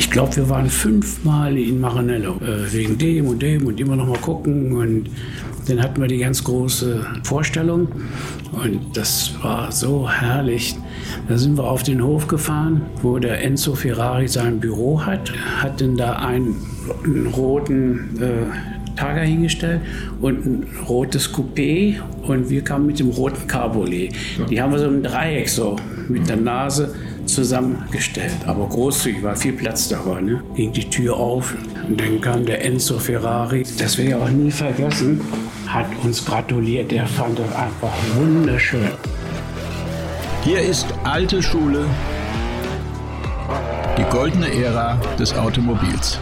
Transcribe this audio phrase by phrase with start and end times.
[0.00, 2.36] Ich glaube, wir waren fünfmal in Maranello.
[2.36, 4.72] Äh, wegen dem und dem und immer noch mal gucken.
[4.72, 5.10] Und
[5.68, 7.86] dann hatten wir die ganz große Vorstellung.
[8.50, 10.74] Und das war so herrlich.
[11.28, 15.34] Da sind wir auf den Hof gefahren, wo der Enzo Ferrari sein Büro hat.
[15.58, 16.56] Hat dann da einen,
[17.04, 19.82] einen roten äh, Targa hingestellt
[20.22, 21.96] und ein rotes Coupé.
[22.22, 24.14] Und wir kamen mit dem roten Cabriolet.
[24.48, 25.76] Die haben wir so im Dreieck so
[26.08, 26.94] mit der Nase
[27.32, 30.20] zusammengestellt, aber großzügig, war viel Platz da war.
[30.20, 30.42] Ne?
[30.54, 31.54] Ging die Tür auf
[31.88, 33.64] und dann kam der Enzo Ferrari.
[33.78, 35.20] Das werde ich auch nie vergessen.
[35.66, 36.90] Hat uns gratuliert.
[36.90, 38.90] Der fand das einfach wunderschön.
[40.42, 41.84] Hier ist alte Schule,
[43.98, 46.18] die goldene Ära des Automobils.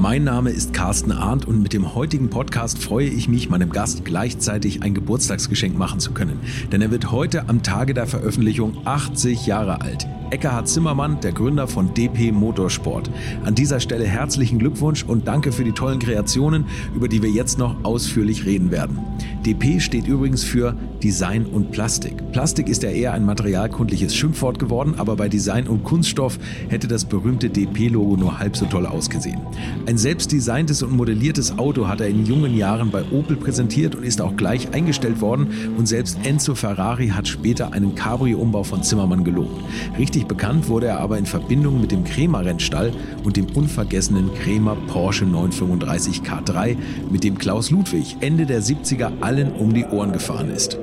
[0.00, 4.04] Mein Name ist Carsten Arndt und mit dem heutigen Podcast freue ich mich, meinem Gast
[4.04, 6.38] gleichzeitig ein Geburtstagsgeschenk machen zu können.
[6.70, 10.06] Denn er wird heute am Tage der Veröffentlichung 80 Jahre alt.
[10.30, 13.10] Eckhard Zimmermann, der Gründer von DP Motorsport.
[13.44, 17.58] An dieser Stelle herzlichen Glückwunsch und danke für die tollen Kreationen, über die wir jetzt
[17.58, 18.98] noch ausführlich reden werden.
[19.46, 22.32] DP steht übrigens für Design und Plastik.
[22.32, 27.04] Plastik ist ja eher ein materialkundliches Schimpfwort geworden, aber bei Design und Kunststoff hätte das
[27.04, 29.40] berühmte DP-Logo nur halb so toll ausgesehen.
[29.86, 34.02] Ein selbst designtes und modelliertes Auto hat er in jungen Jahren bei Opel präsentiert und
[34.02, 35.48] ist auch gleich eingestellt worden
[35.78, 39.62] und selbst Enzo Ferrari hat später einen Cabrio-Umbau von Zimmermann gelobt.
[39.98, 42.90] Richtig Richtig bekannt wurde er aber in Verbindung mit dem Krämer Rennstall
[43.22, 46.76] und dem unvergessenen Krämer Porsche 935 K3,
[47.08, 50.76] mit dem Klaus Ludwig Ende der 70er allen um die Ohren gefahren ist.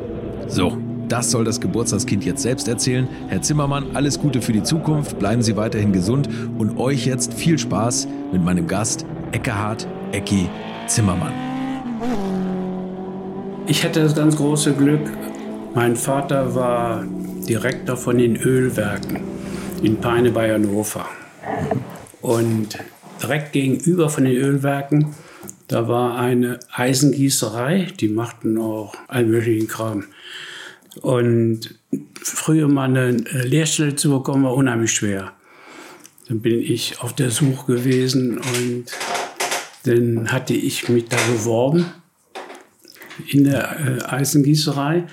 [0.48, 0.78] So,
[1.10, 3.10] das soll das Geburtstagskind jetzt selbst erzählen.
[3.28, 7.60] Herr Zimmermann, alles Gute für die Zukunft, bleiben Sie weiterhin gesund und euch jetzt viel
[7.60, 10.48] Spaß mit meinem Gast Eckehard Ecki
[10.88, 11.34] Zimmermann.
[13.68, 15.02] Ich hatte das ganz große Glück.
[15.74, 17.04] Mein Vater war
[17.48, 19.20] Direktor von den Ölwerken
[19.82, 21.08] in Peine bei Hannover.
[22.22, 22.78] Und
[23.22, 25.16] direkt gegenüber von den Ölwerken,
[25.68, 30.06] da war eine Eisengießerei, die machten auch allen möglichen Kram.
[31.02, 31.76] Und
[32.22, 35.34] früher mal eine Lehrstelle zu bekommen, war unheimlich schwer.
[36.28, 38.86] Dann bin ich auf der Suche gewesen und
[39.84, 41.86] dann hatte ich mich da beworben
[43.28, 45.04] in der äh, Eisengießerei.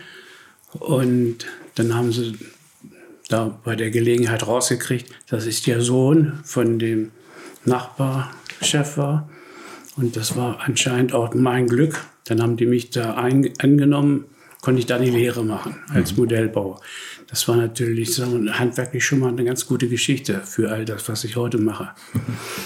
[0.72, 2.36] Und dann haben sie
[3.28, 7.12] da bei der Gelegenheit rausgekriegt, dass ich der Sohn von dem
[7.64, 9.28] Nachbarchef war.
[9.96, 12.04] Und das war anscheinend auch mein Glück.
[12.24, 14.24] Dann haben die mich da angenommen,
[14.60, 16.20] konnte ich da die Lehre machen als mhm.
[16.20, 16.80] Modellbauer.
[17.28, 21.24] Das war natürlich so handwerklich schon mal eine ganz gute Geschichte für all das, was
[21.24, 21.90] ich heute mache.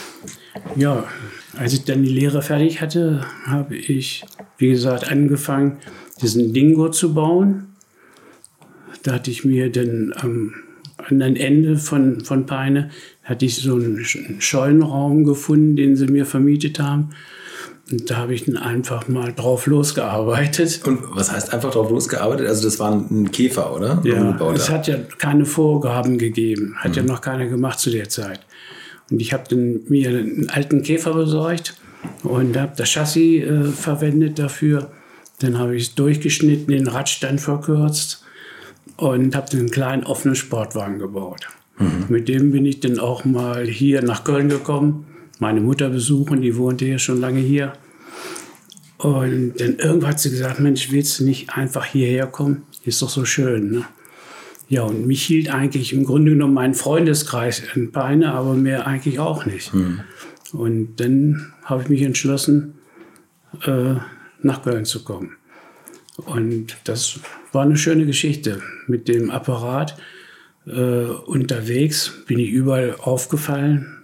[0.77, 1.05] ja,
[1.57, 4.25] als ich dann die Lehre fertig hatte, habe ich,
[4.59, 5.79] wie gesagt, angefangen,
[6.21, 7.76] diesen Dingo zu bauen.
[9.03, 10.55] Da hatte ich mir dann am
[10.97, 12.91] anderen Ende von, von Peine,
[13.23, 17.11] hatte ich so einen Scheunenraum gefunden, den sie mir vermietet haben.
[17.91, 20.81] Und da habe ich dann einfach mal drauf losgearbeitet.
[20.85, 22.49] Und was heißt einfach drauf losgearbeitet?
[22.49, 24.01] Also das war ein Käfer, oder?
[24.03, 26.75] Ja, es hat ja keine Vorgaben gegeben.
[26.79, 26.97] Hat mhm.
[26.97, 28.41] ja noch keiner gemacht zu der Zeit.
[29.09, 31.77] Und ich habe dann mir einen alten Käfer besorgt
[32.25, 34.91] und habe das Chassis äh, verwendet dafür.
[35.39, 38.26] Dann habe ich es durchgeschnitten, den Radstand verkürzt
[38.97, 41.49] und habe einen kleinen offenen Sportwagen gebaut.
[41.79, 42.07] Mhm.
[42.09, 45.07] Mit dem bin ich dann auch mal hier nach Köln gekommen,
[45.39, 47.75] meine Mutter besuchen, die wohnte ja schon lange hier.
[48.99, 52.63] Und dann irgendwann hat sie gesagt, Mensch, willst du nicht einfach hierher kommen?
[52.85, 53.71] Ist doch so schön.
[53.71, 53.85] Ne?
[54.69, 59.19] Ja, und mich hielt eigentlich im Grunde genommen mein Freundeskreis in Beine, aber mehr eigentlich
[59.19, 59.75] auch nicht.
[59.75, 60.01] Mhm.
[60.53, 62.75] Und dann habe ich mich entschlossen,
[63.67, 63.95] äh,
[64.43, 65.33] nach Köln zu kommen.
[66.17, 67.21] Und das
[67.53, 69.97] war eine schöne Geschichte mit dem Apparat.
[70.67, 70.71] Äh,
[71.05, 74.03] unterwegs bin ich überall aufgefallen.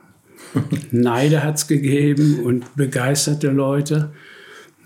[0.91, 4.12] Neide hat es gegeben und begeisterte Leute.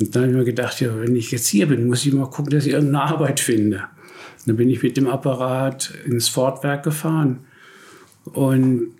[0.00, 2.30] Und dann habe ich mir gedacht, ja, wenn ich jetzt hier bin, muss ich mal
[2.30, 3.84] gucken, dass ich irgendeine Arbeit finde.
[4.46, 7.40] Dann bin ich mit dem Apparat ins Fortwerk gefahren
[8.24, 8.92] und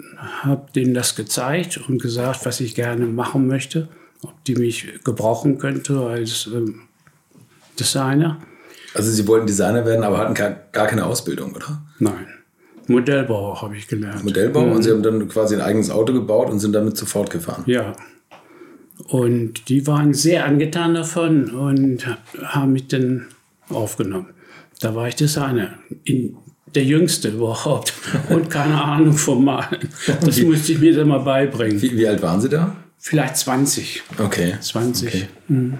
[0.43, 3.89] habe denen das gezeigt und gesagt, was ich gerne machen möchte,
[4.23, 6.83] ob die mich gebrauchen könnte als ähm,
[7.77, 8.39] Designer.
[8.95, 11.83] Also Sie wollten Designer werden, aber hatten gar keine Ausbildung, oder?
[11.99, 12.27] Nein.
[12.89, 14.25] Modellbauer habe ich gelernt.
[14.25, 14.73] Modellbau mhm.
[14.73, 17.65] und Sie haben dann quasi ein eigenes Auto gebaut und sind damit sofort gefahren.
[17.67, 17.93] Ja.
[19.09, 22.07] Und die waren sehr angetan davon und
[22.43, 23.27] haben mich dann
[23.69, 24.29] aufgenommen.
[24.81, 25.75] Da war ich Designer.
[26.05, 26.37] In,
[26.77, 27.93] der Jüngste überhaupt.
[28.29, 29.89] Und keine Ahnung vom Malen.
[30.25, 31.81] Das musste ich mir dann mal beibringen.
[31.81, 32.77] Wie, wie alt waren Sie da?
[32.99, 34.03] Vielleicht 20.
[34.19, 34.55] Okay.
[34.61, 35.09] 20.
[35.09, 35.29] Okay.
[35.49, 35.79] Mhm.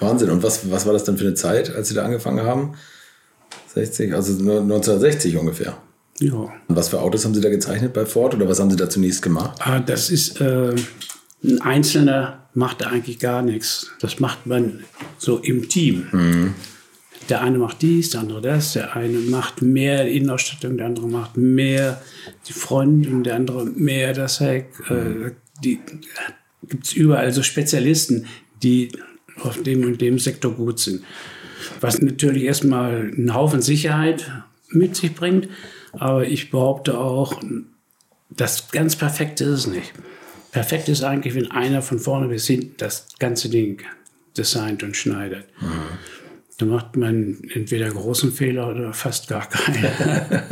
[0.00, 0.30] Wahnsinn.
[0.30, 2.74] Und was, was war das denn für eine Zeit, als Sie da angefangen haben?
[3.74, 5.76] 60, also 1960 ungefähr.
[6.20, 6.32] Ja.
[6.32, 8.88] Und was für Autos haben Sie da gezeichnet bei Ford oder was haben Sie da
[8.88, 9.58] zunächst gemacht?
[9.60, 10.74] Ah, das ist, äh,
[11.42, 13.90] ein Einzelner macht da eigentlich gar nichts.
[14.00, 14.84] Das macht man
[15.18, 16.54] so im Team.
[17.28, 21.36] Der eine macht dies, der andere das, der eine macht mehr Innenausstattung, der andere macht
[21.36, 22.00] mehr
[22.48, 24.68] die Front und der andere mehr das Heck.
[24.88, 25.80] Äh, die
[26.68, 28.26] gibt es überall so Spezialisten,
[28.62, 28.90] die
[29.40, 31.02] auf dem und dem Sektor gut sind.
[31.80, 34.30] Was natürlich erstmal einen Haufen Sicherheit
[34.68, 35.48] mit sich bringt,
[35.92, 37.40] aber ich behaupte auch,
[38.30, 39.92] das ganz Perfekte ist es nicht.
[40.52, 43.82] Perfekt ist eigentlich, wenn einer von vorne bis hinten das ganze Ding
[44.36, 45.46] designt und schneidet.
[46.56, 49.82] Da macht man entweder großen Fehler oder fast gar keinen.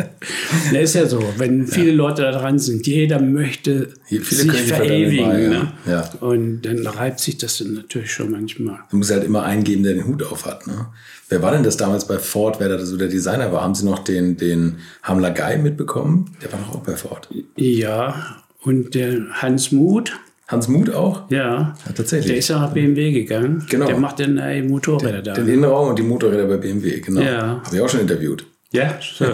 [0.72, 5.24] das ist ja so, wenn viele Leute da dran sind, jeder möchte sich sich verewigen.
[5.24, 5.48] dabei, ja.
[5.48, 5.72] Ne?
[5.86, 6.10] Ja.
[6.20, 8.80] Und dann reibt sich das dann natürlich schon manchmal.
[8.90, 10.66] Du musst halt immer einen geben, der den Hut auf hat.
[10.66, 10.88] Ne?
[11.28, 13.62] Wer war denn das damals bei Ford, wer da so der Designer war?
[13.62, 16.36] Haben Sie noch den, den Hamler Guy mitbekommen?
[16.42, 17.28] Der war doch auch bei Ford.
[17.56, 20.12] Ja, und der Hans Muth,
[20.48, 21.30] Hans Muth auch?
[21.30, 22.26] ja, Ja, tatsächlich.
[22.26, 23.64] der ist ja nach BMW gegangen.
[23.70, 23.86] Genau.
[23.86, 25.32] Der macht dann äh, Motorräder da.
[25.34, 27.20] Den Innenraum und die Motorräder bei BMW, genau.
[27.20, 27.62] Ja.
[27.64, 28.44] Habe ich auch schon interviewt.
[28.72, 29.26] Ja, so.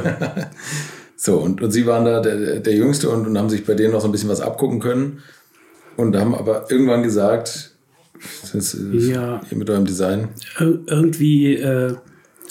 [1.16, 3.92] So, und, und Sie waren da der, der Jüngste und, und haben sich bei denen
[3.92, 5.18] noch so ein bisschen was abgucken können
[5.96, 7.72] und haben aber irgendwann gesagt,
[8.42, 9.40] das ist, Ja.
[9.50, 10.28] ihr mit eurem Design.
[10.60, 11.94] Ir irgendwie äh,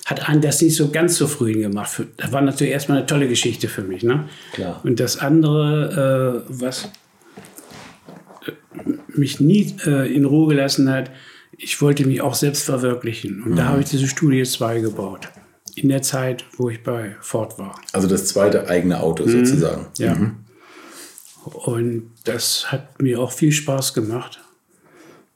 [0.06, 1.89] hat einen das nicht so ganz zufrieden gemacht.
[1.89, 4.04] Für, das war natürlich erstmal eine tolle Geschichte für mich.
[4.04, 4.25] Ne?
[4.54, 4.81] Klar.
[4.83, 6.88] Und das andere, äh, was äh,
[9.18, 11.12] mich nie äh, in Ruhe gelassen hat,
[11.58, 13.42] ich wollte mich auch selbst verwirklichen.
[13.44, 15.28] Und da habe ich diese Studie 2 gebaut.
[15.75, 17.80] In der Zeit, wo ich bei Ford war.
[17.94, 19.46] Also das zweite eigene Auto Mhm.
[19.46, 19.88] sozusagen.
[19.98, 20.16] Ja.
[21.46, 24.40] Und das hat mir auch viel Spaß gemacht.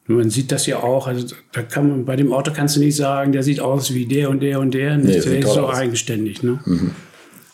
[0.07, 2.95] Man sieht das ja auch, also da kann man, bei dem Auto kannst du nicht
[2.95, 4.98] sagen, der sieht aus wie der und der und der.
[4.98, 5.74] Nee, der ist so aus.
[5.75, 5.80] Mhm.
[5.81, 6.44] eigenständig.
[6.44, 6.60] Ne?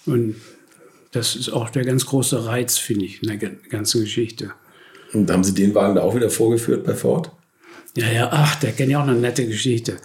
[0.05, 0.35] Und
[1.11, 4.51] das ist auch der ganz große Reiz, finde ich, in der gan- ganzen Geschichte.
[5.13, 7.31] Und haben Sie den Wagen da auch wieder vorgeführt bei Ford?
[7.95, 9.97] Ja, ja, ach, der kennt ja auch eine nette Geschichte.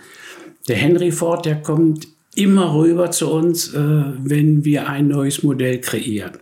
[0.69, 5.81] Der Henry Ford, der kommt immer rüber zu uns, äh, wenn wir ein neues Modell
[5.81, 6.33] kreieren.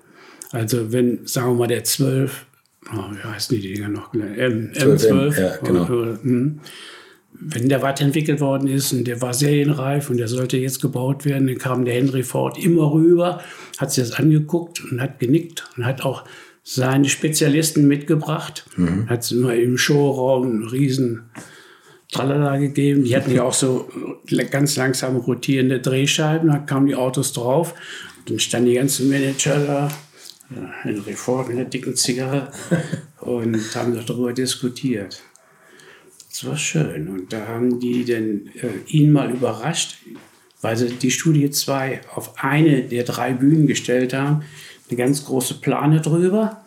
[0.53, 2.47] Also wenn, sagen wir mal, der 12,
[2.93, 4.13] oh, wie heißen die Dinger noch?
[4.15, 5.41] M, 12, M12.
[5.41, 5.85] ja, genau.
[5.87, 6.61] oder, hm.
[7.33, 11.47] wenn der weiterentwickelt worden ist und der war serienreif und der sollte jetzt gebaut werden,
[11.47, 13.41] dann kam der Henry Ford immer rüber,
[13.79, 16.25] hat sich das angeguckt und hat genickt und hat auch
[16.63, 18.67] seine Spezialisten mitgebracht,
[19.09, 21.31] hat es immer im Showraum einen riesen
[22.13, 23.05] Tralala gegeben.
[23.05, 23.89] Die hatten ja auch so
[24.51, 27.75] ganz langsam rotierende Drehscheiben, da kamen die Autos drauf.
[28.19, 29.89] Und dann standen die ganzen Manager da,
[30.51, 32.51] äh, Henry Ford mit einer dicken Zigarre
[33.21, 35.23] und haben darüber diskutiert.
[36.29, 37.09] Das war schön.
[37.09, 39.99] Und da haben die dann äh, ihn mal überrascht,
[40.61, 44.43] weil sie die Studie 2 auf eine der drei Bühnen gestellt haben.
[44.91, 46.63] Eine ganz große Plane drüber.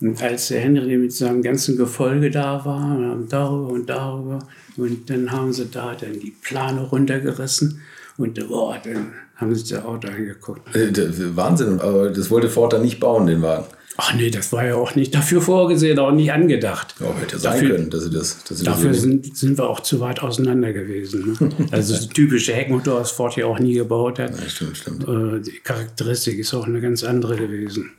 [0.00, 4.40] Und als der Henry mit seinem ganzen Gefolge da war, haben darüber und darüber,
[4.76, 7.80] und dann haben sie da dann die Plane runtergerissen
[8.16, 10.74] und boah, dann haben sie das Auto angeguckt.
[10.74, 13.66] Äh, Wahnsinn, aber das wollte Ford dann nicht bauen, den Wagen.
[13.98, 16.94] Ach nee, das war ja auch nicht dafür vorgesehen, auch nicht angedacht.
[16.98, 19.58] Ja, hätte sein Dafür- können, dass sie das, dass sie das Dafür so- sind, sind
[19.58, 21.36] wir auch zu weit auseinander gewesen.
[21.38, 21.50] Ne?
[21.72, 24.30] Also das typische Heckmotor, das Ford ja auch nie gebaut hat.
[24.40, 25.04] Ja, stimmt, stimmt.
[25.06, 27.90] Äh, Die Charakteristik ist auch eine ganz andere gewesen.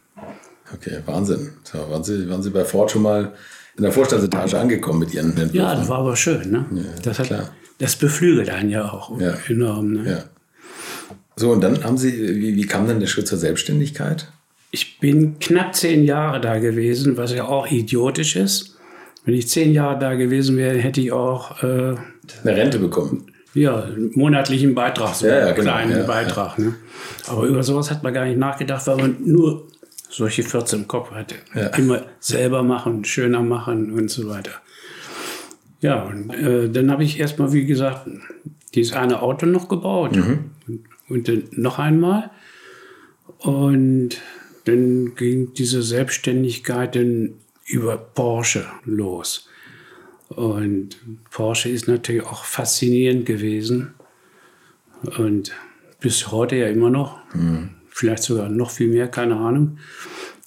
[0.73, 1.51] Okay, Wahnsinn.
[1.63, 3.33] So, waren, sie, waren Sie bei Ford schon mal
[3.77, 5.55] in der Vorstandsetage angekommen mit Ihren Entwürfen?
[5.55, 6.49] Ja, das war aber schön.
[6.51, 6.65] Ne?
[7.03, 7.49] das, hat, klar.
[7.77, 9.35] das beflügelt einen ja auch Ja.
[9.47, 9.91] enorm.
[9.93, 10.09] Ne?
[10.09, 10.23] Ja.
[11.35, 14.31] So, und dann haben Sie, wie, wie kam dann der Schritt zur Selbstständigkeit?
[14.75, 18.75] Ich bin knapp zehn Jahre da gewesen, was ja auch idiotisch ist.
[19.23, 21.95] Wenn ich zehn Jahre da gewesen wäre, hätte ich auch äh,
[22.43, 23.27] Eine Rente bekommen.
[23.53, 26.57] ja, einen monatlichen Beitrag, so Ja, ja, einen genau, kleinen ja, Beitrag.
[26.57, 26.73] Ne?
[27.27, 29.67] Aber über sowas hat man gar nicht nachgedacht, weil man nur
[30.09, 31.35] solche 14 im Kopf hatte.
[31.53, 31.67] Ja.
[31.77, 34.53] Immer selber machen, schöner machen und so weiter.
[35.81, 38.09] Ja, und äh, dann habe ich erstmal, wie gesagt,
[38.73, 40.15] dieses eine Auto noch gebaut.
[40.15, 40.49] Mhm.
[40.67, 42.31] Und, und dann noch einmal.
[43.37, 44.17] Und
[44.65, 49.49] dann ging diese Selbstständigkeit dann über Porsche los.
[50.29, 50.97] Und
[51.31, 53.93] Porsche ist natürlich auch faszinierend gewesen.
[55.17, 55.51] Und
[55.99, 57.19] bis heute ja immer noch.
[57.89, 59.77] Vielleicht sogar noch viel mehr, keine Ahnung.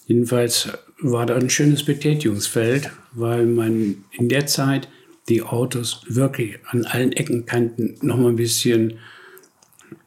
[0.06, 0.68] Jedenfalls
[1.00, 4.88] war da ein schönes Betätigungsfeld, weil man in der Zeit
[5.28, 8.98] die Autos wirklich an allen Ecken, Kanten noch mal ein bisschen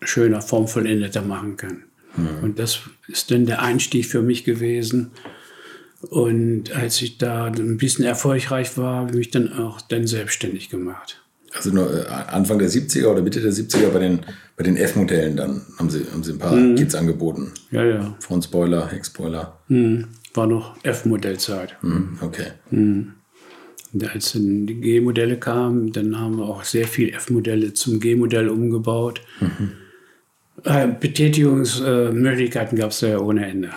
[0.02, 1.84] schöner, formvollendeter machen kann.
[2.42, 5.12] Und das ist dann der Einstieg für mich gewesen.
[6.02, 10.70] Und als ich da ein bisschen erfolgreich war, habe ich mich dann auch dann selbstständig
[10.70, 11.22] gemacht.
[11.54, 14.20] Also nur äh, Anfang der 70er oder Mitte der 70er bei den,
[14.56, 16.76] bei den F-Modellen dann haben sie, haben sie ein paar mhm.
[16.76, 17.52] Kits angeboten.
[17.72, 18.16] Ja, ja.
[18.20, 19.60] Frontspoiler, Heckspoiler.
[19.68, 20.06] Mhm.
[20.34, 21.76] War noch F-Modellzeit.
[21.82, 22.20] Mhm.
[22.22, 22.48] Okay.
[22.70, 23.14] Mhm.
[24.14, 29.22] Als dann die G-Modelle kamen, dann haben wir auch sehr viel F-Modelle zum G-Modell umgebaut.
[29.42, 29.72] Mhm.
[30.64, 33.70] Äh, Betätigungsmöglichkeiten gab es ja ohne Ende.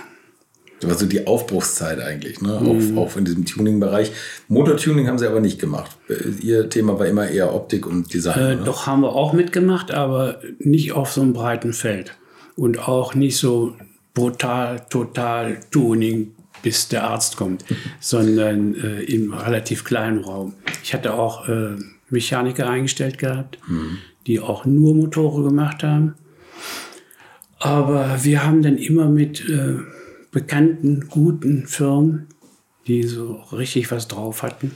[0.83, 2.61] Das war so die Aufbruchszeit eigentlich, ne?
[2.61, 2.99] Mhm.
[2.99, 4.11] Auch, auch in diesem Tuning-Bereich.
[4.49, 5.97] Motortuning haben sie aber nicht gemacht.
[6.41, 8.39] Ihr Thema war immer eher Optik und Design.
[8.39, 8.63] Äh, ne?
[8.65, 12.17] Doch haben wir auch mitgemacht, aber nicht auf so einem breiten Feld.
[12.57, 13.77] Und auch nicht so
[14.13, 17.65] brutal, total Tuning, bis der Arzt kommt,
[18.01, 20.55] sondern äh, im relativ kleinen Raum.
[20.83, 21.77] Ich hatte auch äh,
[22.11, 23.99] Mechaniker eingestellt gehabt, mhm.
[24.27, 26.15] die auch nur Motore gemacht haben.
[27.63, 29.77] Aber wir haben dann immer mit äh,
[30.33, 32.27] bekannten, guten Firmen,
[32.89, 34.73] die so richtig was drauf hatten.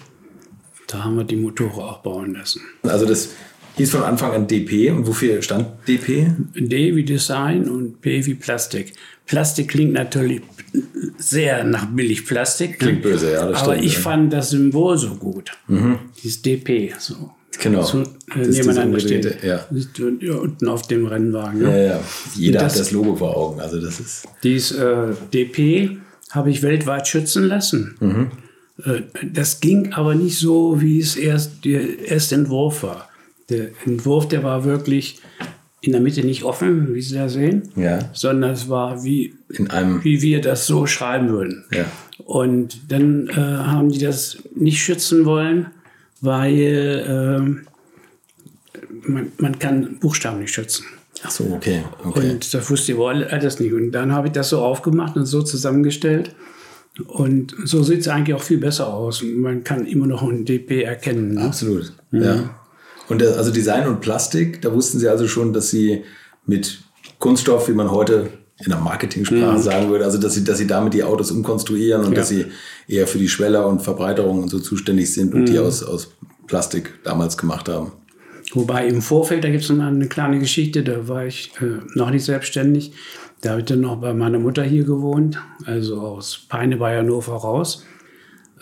[0.87, 2.61] Da haben wir die Motore auch bauen lassen.
[2.85, 3.31] Also das
[3.76, 6.31] hieß von Anfang an DP und wofür stand DP?
[6.55, 8.93] D wie Design und P wie Plastik.
[9.26, 10.43] Plastik klingt natürlich
[11.19, 12.71] sehr nach Billigplastik.
[12.71, 12.76] Ne?
[12.76, 13.47] Klingt böse, ja.
[13.47, 14.00] Das Aber stimmt, ich ja.
[14.00, 15.57] fand das Symbol so gut.
[15.66, 15.99] Mhm.
[16.23, 16.95] Dieses DP.
[16.99, 17.33] So.
[17.61, 17.83] Genau.
[17.83, 18.03] So,
[18.35, 19.43] äh, nebeneinander steht.
[19.43, 19.67] Ja.
[19.69, 21.63] Unten auf dem Rennwagen.
[21.63, 21.71] Ne?
[21.71, 22.01] Ja, ja.
[22.35, 23.61] Jeder das, hat das Logo vor Augen.
[23.61, 24.29] Also das ist.
[24.43, 25.99] Dieses äh, DP
[26.31, 27.97] habe ich weltweit schützen lassen.
[28.01, 28.31] Mhm.
[28.85, 33.09] Äh, das ging aber nicht so, wie es erst der erste Entwurf war.
[33.49, 35.21] Der Entwurf, der war wirklich
[35.81, 38.11] in der Mitte nicht offen, wie Sie da sehen, ja.
[38.13, 41.65] sondern es war wie, in einem wie wir das so schreiben würden.
[41.71, 41.85] Ja.
[42.25, 45.67] Und dann äh, haben die das nicht schützen wollen
[46.21, 50.87] weil äh, man, man kann Buchstaben nicht schützen.
[51.23, 51.83] Ach so, okay.
[52.05, 52.31] okay.
[52.31, 53.73] Und das wusste ich wohl alles nicht.
[53.73, 56.35] Und dann habe ich das so aufgemacht und so zusammengestellt.
[57.07, 59.23] Und so sieht es eigentlich auch viel besser aus.
[59.23, 61.35] Man kann immer noch ein DP erkennen.
[61.35, 61.43] Ne?
[61.43, 62.23] Absolut, mhm.
[62.23, 62.51] ja.
[63.09, 66.05] Und das, also Design und Plastik, da wussten Sie also schon, dass Sie
[66.45, 66.81] mit
[67.19, 69.63] Kunststoff, wie man heute in der Marketingsprache mhm.
[69.63, 72.19] sagen würde, also dass Sie, dass Sie damit die Autos umkonstruieren und ja.
[72.19, 72.47] dass Sie
[72.89, 75.47] eher für die Schweller und Verbreiterung und so zuständig sind und mhm.
[75.47, 76.09] die aus, aus
[76.47, 77.93] Plastik damals gemacht haben.
[78.53, 82.11] Wobei im Vorfeld, da gibt es noch eine kleine Geschichte, da war ich äh, noch
[82.11, 82.93] nicht selbstständig.
[83.43, 87.35] Da habe ich dann noch bei meiner Mutter hier gewohnt, also aus Peine bei Hannover
[87.35, 87.85] raus.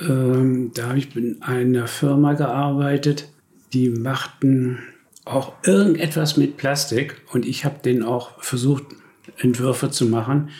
[0.00, 3.28] Ähm, da habe ich in einer Firma gearbeitet,
[3.72, 4.78] die machten
[5.24, 8.84] auch irgendetwas mit Plastik und ich habe denen auch versucht,
[9.38, 10.50] Entwürfe zu machen.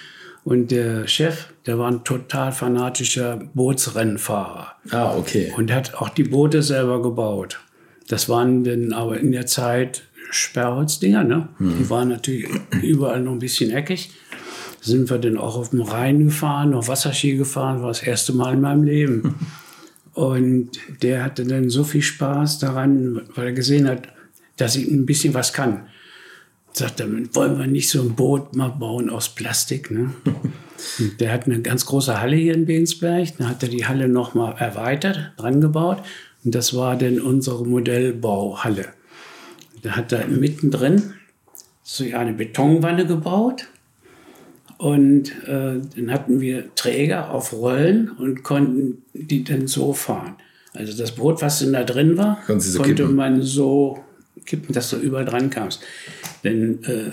[0.45, 4.75] Und der Chef, der war ein total fanatischer Bootsrennfahrer.
[4.91, 5.53] Ah, okay.
[5.57, 7.61] Und hat auch die Boote selber gebaut.
[8.09, 11.49] Das waren dann aber in der Zeit Sperrholzdinger, ne?
[11.59, 11.79] Mhm.
[11.79, 12.47] Die waren natürlich
[12.83, 14.11] überall noch ein bisschen eckig.
[14.83, 18.53] Sind wir dann auch auf dem Rhein gefahren, auf Wasserski gefahren, war das erste Mal
[18.53, 19.35] in meinem Leben.
[20.13, 20.71] Und
[21.03, 24.09] der hatte dann so viel Spaß daran, weil er gesehen hat,
[24.59, 25.87] dass ich ein bisschen was kann
[26.77, 29.91] sagt er, wollen wir nicht so ein Boot mal bauen aus Plastik?
[29.91, 30.13] Ne?
[31.21, 33.37] der hat eine ganz große Halle hier in Bensberg.
[33.39, 36.03] Dann hat er die Halle nochmal erweitert, dran gebaut.
[36.45, 38.87] Und das war dann unsere Modellbauhalle.
[39.83, 41.15] Da hat er mittendrin
[41.83, 43.69] so eine Betonwanne gebaut.
[44.77, 50.35] Und äh, dann hatten wir Träger auf Rollen und konnten die dann so fahren.
[50.73, 53.15] Also das Boot, was denn da drin war, so konnte kippen.
[53.15, 54.03] man so
[54.45, 55.81] kippen, dass du überall dran kamst.
[56.45, 57.11] Denn äh,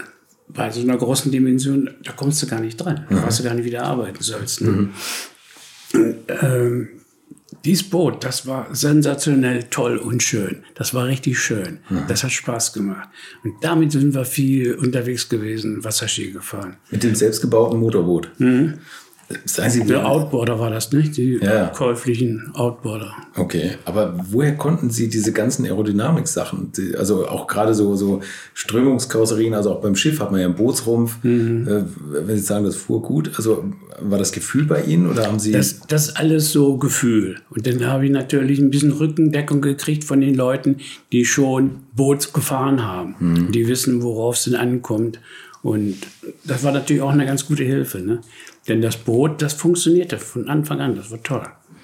[0.50, 3.06] bei so einer großen Dimension, da kommst du gar nicht dran.
[3.10, 4.62] Da weißt du gar nicht, wie du arbeiten sollst.
[4.62, 4.70] Ne?
[4.72, 4.90] Mhm.
[5.94, 6.90] Und, ähm,
[7.64, 10.64] dieses Boot, das war sensationell toll und schön.
[10.76, 11.80] Das war richtig schön.
[11.90, 12.04] Mhm.
[12.08, 13.10] Das hat Spaß gemacht.
[13.44, 16.78] Und damit sind wir viel unterwegs gewesen, Wasserski gefahren.
[16.90, 18.32] Mit dem selbstgebauten Motorboot.
[18.40, 18.80] Mhm.
[19.46, 21.18] Seien Sie Der Outboarder war das, nicht?
[21.18, 21.68] Die ja.
[21.68, 23.14] käuflichen Outboarder.
[23.36, 26.72] Okay, aber woher konnten Sie diese ganzen Aerodynamik-Sachen?
[26.98, 28.22] Also auch gerade so, so
[28.54, 31.24] Strömungskarosserien, also auch beim Schiff hat man ja einen Bootsrumpf.
[31.24, 31.68] Mhm.
[31.68, 33.64] Äh, wenn Sie sagen, das fuhr gut, also
[34.00, 35.52] war das Gefühl bei Ihnen oder haben Sie.
[35.52, 37.38] Das, das alles so Gefühl.
[37.50, 40.78] Und dann habe ich natürlich ein bisschen Rückendeckung gekriegt von den Leuten,
[41.12, 43.16] die schon Boot gefahren haben.
[43.20, 43.52] Mhm.
[43.52, 45.20] Die wissen, worauf es denn ankommt.
[45.64, 45.98] Und
[46.44, 48.00] das war natürlich auch eine ganz gute Hilfe.
[48.00, 48.22] Ne?
[48.68, 50.96] Denn das Boot, das funktionierte von Anfang an.
[50.96, 51.44] Das war toll.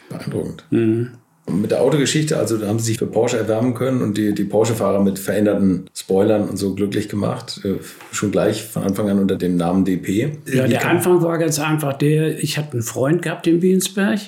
[0.10, 0.64] Beeindruckend.
[0.70, 1.12] Mhm.
[1.48, 4.36] Und mit der Autogeschichte, also da haben sie sich für Porsche erwärmen können und die,
[4.36, 7.62] die Porsche-Fahrer mit veränderten Spoilern und so glücklich gemacht.
[7.64, 7.76] Äh,
[8.12, 10.34] schon gleich von Anfang an unter dem Namen DP.
[10.46, 14.20] Ja, Wie der Anfang war ganz einfach der, ich hatte einen Freund gehabt in Wiensberg,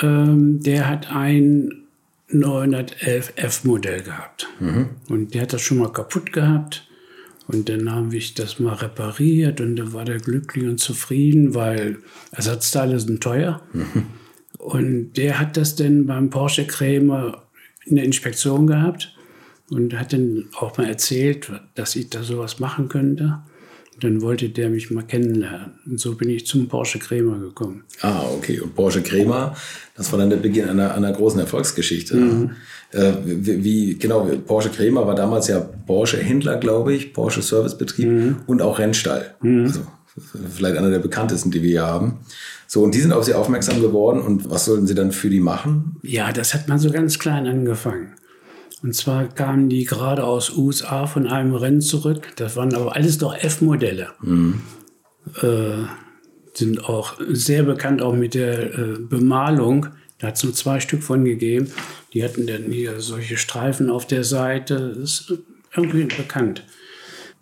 [0.00, 1.88] ähm, der hat ein
[2.28, 4.48] 911 F-Modell gehabt.
[4.60, 4.90] Mhm.
[5.08, 6.87] Und der hat das schon mal kaputt gehabt.
[7.48, 11.96] Und dann habe ich das mal repariert und dann war der glücklich und zufrieden, weil
[12.30, 13.62] Ersatzteile sind teuer.
[13.72, 14.04] Mhm.
[14.58, 17.44] Und der hat das dann beim Porsche Krämer
[17.86, 19.14] in der Inspektion gehabt.
[19.70, 23.40] und hat dann auch mal erzählt, dass ich da sowas machen könnte.
[23.94, 25.72] Und dann wollte der mich mal kennenlernen.
[25.84, 27.82] Und so bin ich zum Porsche Kremer gekommen.
[28.00, 28.60] Ah, okay.
[28.60, 29.56] Und Porsche Kremer,
[29.96, 32.16] das war dann der Beginn einer, einer großen Erfolgsgeschichte.
[32.16, 32.50] Mhm.
[32.92, 38.36] Äh, wie, genau, Porsche Kremer war damals ja Porsche-Händler, glaube ich, Porsche Servicebetrieb mhm.
[38.46, 39.34] und auch Rennstall.
[39.42, 39.64] Mhm.
[39.64, 39.80] Also
[40.50, 42.20] vielleicht einer der bekanntesten, die wir hier haben.
[42.66, 44.20] So, und die sind auf Sie aufmerksam geworden.
[44.20, 45.96] Und was sollten Sie dann für die machen?
[46.02, 48.14] Ja, das hat man so ganz klein angefangen.
[48.82, 52.28] Und zwar kamen die gerade aus USA von einem Rennen zurück.
[52.36, 54.08] Das waren aber alles doch F-Modelle.
[54.22, 54.60] Mhm.
[55.42, 55.84] Äh,
[56.54, 59.86] sind auch sehr bekannt auch mit der äh, Bemalung.
[60.18, 61.70] Da hat es nur zwei Stück von gegeben.
[62.12, 64.94] Die hatten dann hier solche Streifen auf der Seite.
[64.98, 65.32] Das ist
[65.76, 66.64] irgendwie bekannt.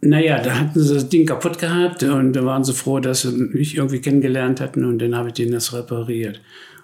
[0.00, 3.32] Naja, da hatten sie das Ding kaputt gehabt und da waren sie froh, dass sie
[3.32, 6.40] mich irgendwie kennengelernt hatten und dann habe ich denen das repariert.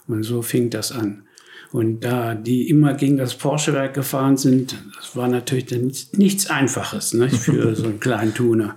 [0.09, 1.25] Und so fing das an.
[1.73, 5.67] Und da die immer gegen das Porsche-Werk gefahren sind, das war natürlich
[6.13, 8.77] nichts Einfaches ne, für so einen kleinen Tuner.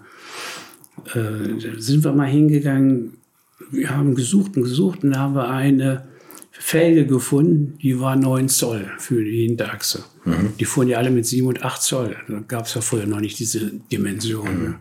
[1.13, 3.17] Äh, da sind wir mal hingegangen,
[3.71, 6.07] wir haben gesucht und gesucht und da haben wir eine
[6.65, 10.03] Felge gefunden, die war 9 Zoll für die Hinterachse.
[10.23, 10.53] Mhm.
[10.59, 12.15] Die fuhren ja alle mit 7 und 8 Zoll.
[12.27, 14.65] Da gab es ja vorher noch nicht diese Dimensionen.
[14.65, 14.75] Mhm.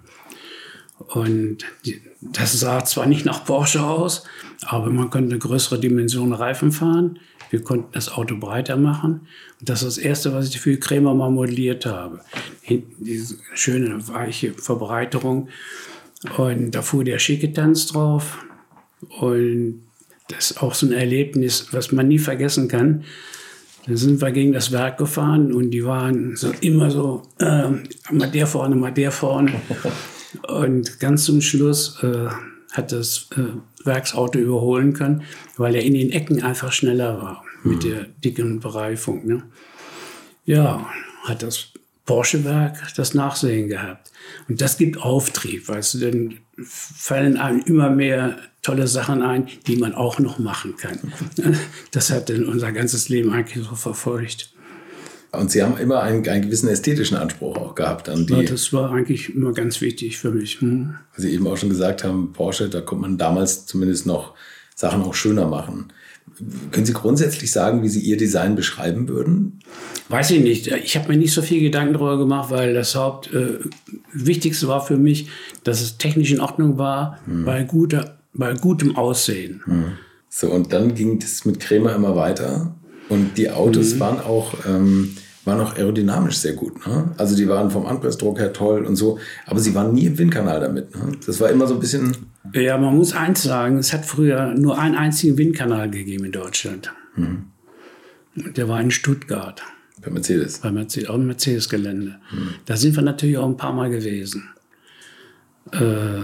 [1.09, 4.25] Und die, das sah zwar nicht nach Porsche aus,
[4.62, 7.19] aber man konnte eine größere Dimension Reifen fahren.
[7.50, 9.29] Wir konnten das Auto breiter machen.
[9.61, 12.21] Und das ist das Erste, was ich für Krämer mal modelliert habe.
[12.62, 15.50] Hinten diese schöne, weiche Verbreiterung.
[16.38, 18.38] Und da fuhr der Schicketanz drauf.
[19.21, 19.83] Und
[20.28, 23.04] das ist auch so ein Erlebnis, was man nie vergessen kann.
[23.87, 27.69] Da sind wir gegen das Werk gefahren und die waren so immer so, äh,
[28.11, 29.52] mal der vorne, mal der vorne.
[30.49, 32.28] Und ganz zum Schluss äh,
[32.73, 35.23] hat das äh, Werksauto überholen können,
[35.57, 37.88] weil er in den Ecken einfach schneller war mit mhm.
[37.88, 39.26] der dicken Bereifung.
[39.26, 39.43] Ne?
[40.45, 40.87] Ja,
[41.23, 41.74] hat das
[42.07, 44.11] Porsche-Werk das Nachsehen gehabt.
[44.49, 49.77] Und das gibt Auftrieb, weißt du, denn fallen einem immer mehr tolle Sachen ein, die
[49.77, 50.99] man auch noch machen kann.
[51.90, 54.55] Das hat dann unser ganzes Leben eigentlich so verfolgt.
[55.33, 58.35] Und Sie haben immer einen, einen gewissen ästhetischen Anspruch auch gehabt an die.
[58.35, 60.61] Ja, das war eigentlich immer ganz wichtig für mich.
[60.61, 60.95] Hm.
[61.17, 64.35] Sie eben auch schon gesagt haben, Porsche, da konnte man damals zumindest noch
[64.75, 65.93] Sachen auch schöner machen.
[66.70, 69.61] Können Sie grundsätzlich sagen, wie Sie Ihr Design beschreiben würden?
[70.09, 70.66] Weiß ich nicht.
[70.66, 73.59] Ich habe mir nicht so viel Gedanken darüber gemacht, weil das Haupt äh,
[74.66, 75.29] war für mich,
[75.62, 77.44] dass es technisch in Ordnung war, hm.
[77.44, 79.62] bei, guter, bei gutem Aussehen.
[79.64, 79.85] Hm.
[80.29, 82.75] So, und dann ging es mit Krämer immer weiter.
[83.09, 84.01] Und die Autos mhm.
[84.01, 86.87] waren auch ähm, waren auch aerodynamisch sehr gut.
[86.87, 87.12] Ne?
[87.16, 90.61] Also die waren vom Anpressdruck her toll und so, aber sie waren nie im Windkanal
[90.61, 90.94] damit.
[90.94, 91.12] Ne?
[91.26, 92.16] Das war immer so ein bisschen.
[92.52, 96.92] Ja, man muss eins sagen, es hat früher nur einen einzigen Windkanal gegeben in Deutschland.
[97.16, 97.46] Mhm.
[98.37, 99.62] Und der war in Stuttgart.
[100.02, 100.59] Bei Mercedes.
[100.59, 102.16] Bei Mercedes, auch im Mercedes-Gelände.
[102.33, 102.48] Mhm.
[102.66, 104.48] Da sind wir natürlich auch ein paar Mal gewesen.
[105.72, 106.22] Äh,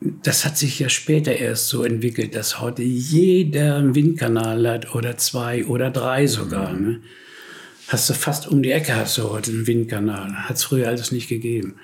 [0.00, 5.16] das hat sich ja später erst so entwickelt, dass heute jeder einen Windkanal hat oder
[5.16, 6.72] zwei oder drei sogar.
[6.72, 6.86] Mhm.
[6.86, 7.00] Ne?
[7.88, 10.48] Hast du fast um die Ecke hast du heute einen Windkanal.
[10.48, 11.76] Hat es früher alles nicht gegeben.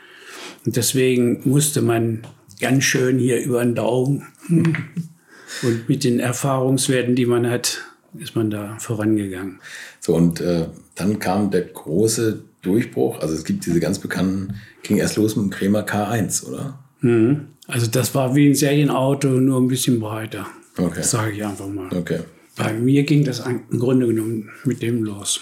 [0.65, 2.27] Und deswegen musste man
[2.61, 7.81] ganz schön hier über den Daumen und mit den Erfahrungswerten, die man hat,
[8.19, 9.61] ist man da vorangegangen.
[10.01, 13.21] So, und äh, dann kam der große Durchbruch.
[13.21, 16.79] Also es gibt diese ganz bekannten, ging erst los mit dem Kremer K1, oder?
[17.01, 17.49] Mhm.
[17.67, 20.47] Also das war wie ein Serienauto, nur ein bisschen breiter.
[20.77, 21.03] Okay.
[21.03, 21.93] Sage ich einfach mal.
[21.93, 22.21] Okay.
[22.57, 25.41] Bei mir ging das im Grunde genommen mit dem los.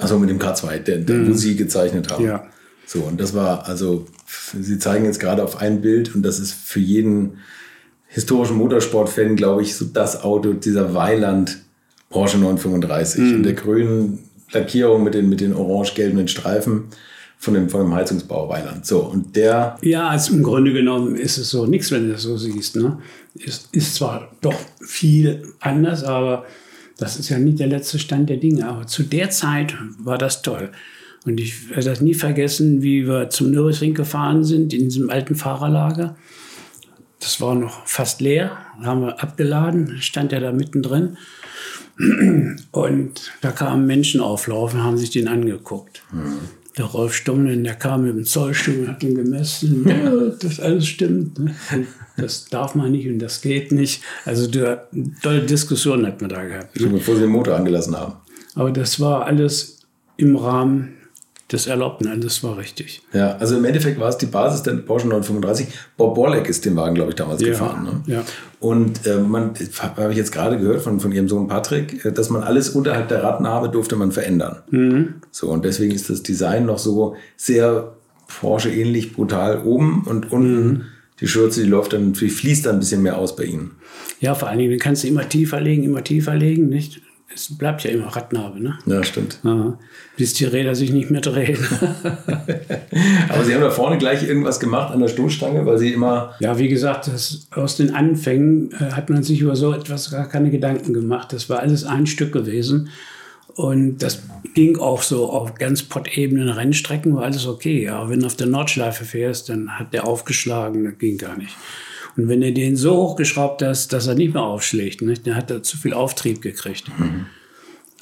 [0.00, 1.28] Also mit dem K2, der, der mhm.
[1.28, 2.24] wo Sie gezeichnet haben.
[2.24, 2.46] Ja.
[2.86, 4.06] So, und das war, also,
[4.58, 7.38] Sie zeigen jetzt gerade auf ein Bild und das ist für jeden
[8.08, 11.58] historischen Motorsport-Fan, glaube ich, so das Auto, dieser Weiland
[12.08, 13.34] Porsche 935 mhm.
[13.36, 14.18] und der grünen
[14.50, 16.84] Lackierung mit den, mit den orange-gelben Streifen
[17.38, 18.84] von dem, von dem Heizungsbau Weiland.
[18.84, 19.78] So, und der.
[19.82, 22.76] Ja, also im Grunde genommen ist es so nichts, wenn du das so siehst.
[22.76, 22.98] Ne?
[23.34, 26.44] Ist, ist zwar doch viel anders, aber
[27.00, 30.42] das ist ja nicht der letzte Stand der Dinge, aber zu der Zeit war das
[30.42, 30.70] toll.
[31.26, 35.34] Und ich werde das nie vergessen, wie wir zum Nürburgring gefahren sind, in diesem alten
[35.34, 36.16] Fahrerlager.
[37.18, 41.16] Das war noch fast leer, haben wir abgeladen, stand er da mittendrin.
[42.70, 46.02] Und da kamen Menschen auflaufen, haben sich den angeguckt.
[46.12, 50.86] Mhm der Rolf Stummlen, der kam mit dem Zollstuhl, hat ihn gemessen, ja, das alles
[50.86, 51.38] stimmt.
[51.38, 51.54] Ne?
[52.16, 54.02] Das darf man nicht und das geht nicht.
[54.24, 54.80] Also eine
[55.22, 56.78] tolle Diskussion hat man da gehabt.
[56.80, 56.88] Ne?
[56.88, 58.14] Bevor sie den Motor angelassen haben.
[58.54, 59.80] Aber das war alles
[60.16, 60.96] im Rahmen
[61.52, 62.20] das erlaubten.
[62.20, 63.02] Das war richtig.
[63.12, 65.66] Ja, also im Endeffekt war es die Basis der Porsche 935.
[65.96, 67.84] Bob Borleck ist den Wagen, glaube ich, damals Ja, gefahren.
[68.06, 68.14] Ne?
[68.14, 68.22] ja.
[68.60, 69.52] Und äh, man
[69.96, 73.08] habe ich jetzt gerade gehört von, von ihrem Sohn Patrick, äh, dass man alles unterhalb
[73.08, 74.58] der Radnabe durfte man verändern.
[74.70, 75.14] Mhm.
[75.30, 77.92] So, und deswegen ist das Design noch so sehr
[78.40, 80.80] Porsche-ähnlich brutal oben und unten Mhm.
[81.20, 83.72] die Schürze, die läuft dann, die fließt dann ein bisschen mehr aus bei ihnen.
[84.20, 87.00] Ja, vor allen Dingen, den kannst du immer tiefer legen, immer tiefer legen, nicht?
[87.40, 88.78] Es bleibt ja immer Radnabe, ne?
[88.84, 89.38] Ja, stimmt.
[89.42, 89.78] Ja,
[90.18, 91.56] bis die Räder sich nicht mehr drehen.
[93.30, 96.58] Aber sie haben da vorne gleich irgendwas gemacht an der Stoßstange, weil sie immer ja,
[96.58, 100.50] wie gesagt, das, aus den Anfängen äh, hat man sich über so etwas gar keine
[100.50, 101.32] Gedanken gemacht.
[101.32, 102.90] Das war alles ein Stück gewesen.
[103.54, 104.22] Und das
[104.52, 107.88] ging auch so auf ganz pottebenen Rennstrecken, war alles okay.
[107.88, 111.56] Aber wenn du auf der Nordschleife fährst, dann hat der aufgeschlagen, das ging gar nicht.
[112.20, 115.50] Und wenn du den so hochgeschraubt hast, dass er nicht mehr aufschlägt, nicht, dann hat
[115.50, 116.84] er zu viel Auftrieb gekriegt.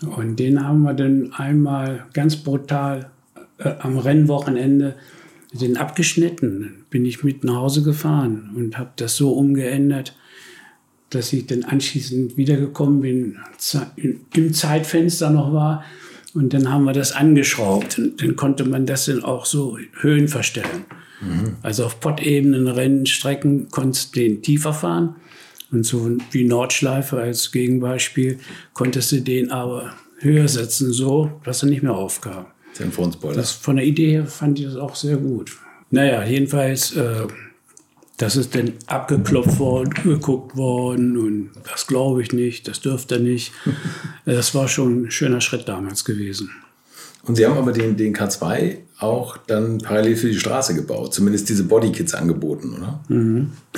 [0.01, 3.11] Und den haben wir dann einmal ganz brutal
[3.59, 4.97] äh, am Rennwochenende
[5.53, 6.61] den abgeschnitten.
[6.61, 10.17] Dann bin ich mit nach Hause gefahren und habe das so umgeändert,
[11.11, 13.39] dass ich dann anschließend wiedergekommen bin,
[14.35, 15.85] im Zeitfenster noch war.
[16.35, 18.01] Und dann haben wir das angeschraubt.
[18.01, 20.87] Und dann konnte man das dann auch so Höhen verstellen.
[21.63, 25.17] Also auf Pottebenen, Rennstrecken konntest du den tiefer fahren.
[25.71, 28.39] Und so wie Nordschleife als Gegenbeispiel
[28.73, 32.47] konntest du den aber höher setzen, so dass er nicht mehr aufkam.
[32.93, 33.37] Frontspoiler.
[33.37, 35.57] Das, von der Idee her fand ich das auch sehr gut.
[35.91, 37.27] Naja, jedenfalls, äh,
[38.19, 43.53] das ist dann abgeklopft worden, geguckt worden und das glaube ich nicht, das dürfte nicht.
[44.25, 46.51] Das war schon ein schöner Schritt damals gewesen.
[47.29, 51.49] Und sie haben aber den, den K2 auch dann parallel für die Straße gebaut, zumindest
[51.49, 53.01] diese Bodykits angeboten, oder?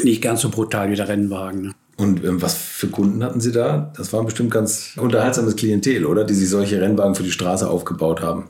[0.03, 1.63] Nicht ganz so brutal wie der Rennwagen.
[1.63, 1.73] Ne?
[1.97, 3.93] Und ähm, was für Kunden hatten Sie da?
[3.97, 6.25] Das war bestimmt ganz unterhaltsames Klientel, oder?
[6.25, 8.45] Die sich solche Rennwagen für die Straße aufgebaut haben.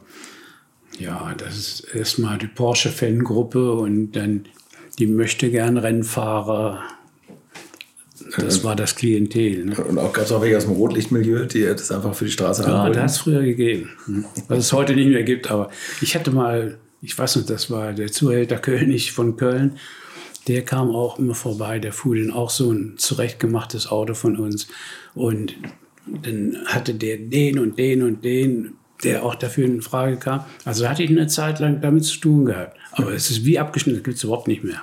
[0.98, 4.44] Ja, das ist erstmal die Porsche-Fangruppe und dann
[4.98, 6.82] die möchte gern Rennfahrer.
[8.36, 9.64] Das war das Klientel.
[9.66, 9.76] Ne?
[9.76, 12.62] Und auch gab es auch welche aus dem Rotlichtmilieu, die das einfach für die Straße
[12.64, 12.94] haben Ja, wollten.
[12.94, 13.90] das hat es früher gegeben.
[14.06, 14.24] Hm.
[14.48, 15.50] Was es heute nicht mehr gibt.
[15.50, 19.76] Aber ich hatte mal, ich weiß nicht, das war der Zuhälter König von Köln.
[20.48, 24.68] Der kam auch immer vorbei, der fuhr den auch so ein zurechtgemachtes Auto von uns.
[25.14, 25.54] Und
[26.06, 28.72] dann hatte der den und den und den,
[29.04, 30.44] der auch dafür in Frage kam.
[30.64, 32.76] Also hatte ich eine Zeit lang damit zu tun gehabt.
[32.92, 34.82] Aber es ist wie abgeschnitten, das gibt es überhaupt nicht mehr.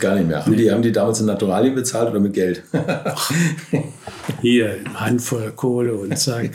[0.00, 0.44] Gar nicht mehr.
[0.44, 2.62] Haben, die, haben die damals in Naturalien bezahlt oder mit Geld?
[4.40, 6.50] Hier, eine Handvoll Kohle und zack.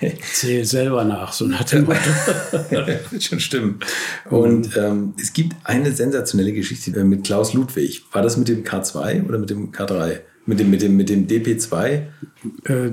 [0.32, 1.98] Zähl selber nach, so nach dem Motto.
[2.70, 3.80] wird schon stimmen.
[4.28, 8.04] Und ähm, es gibt eine sensationelle Geschichte mit Klaus Ludwig.
[8.12, 10.20] War das mit dem K2 oder mit dem K3?
[10.46, 11.78] Mit Mit dem, mit dem, mit dem DP2?
[11.84, 12.02] Äh,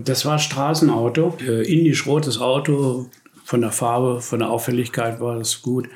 [0.04, 3.10] das war Straßenauto, äh, indisch-rotes Auto,
[3.48, 5.88] von der Farbe, von der Auffälligkeit war das gut.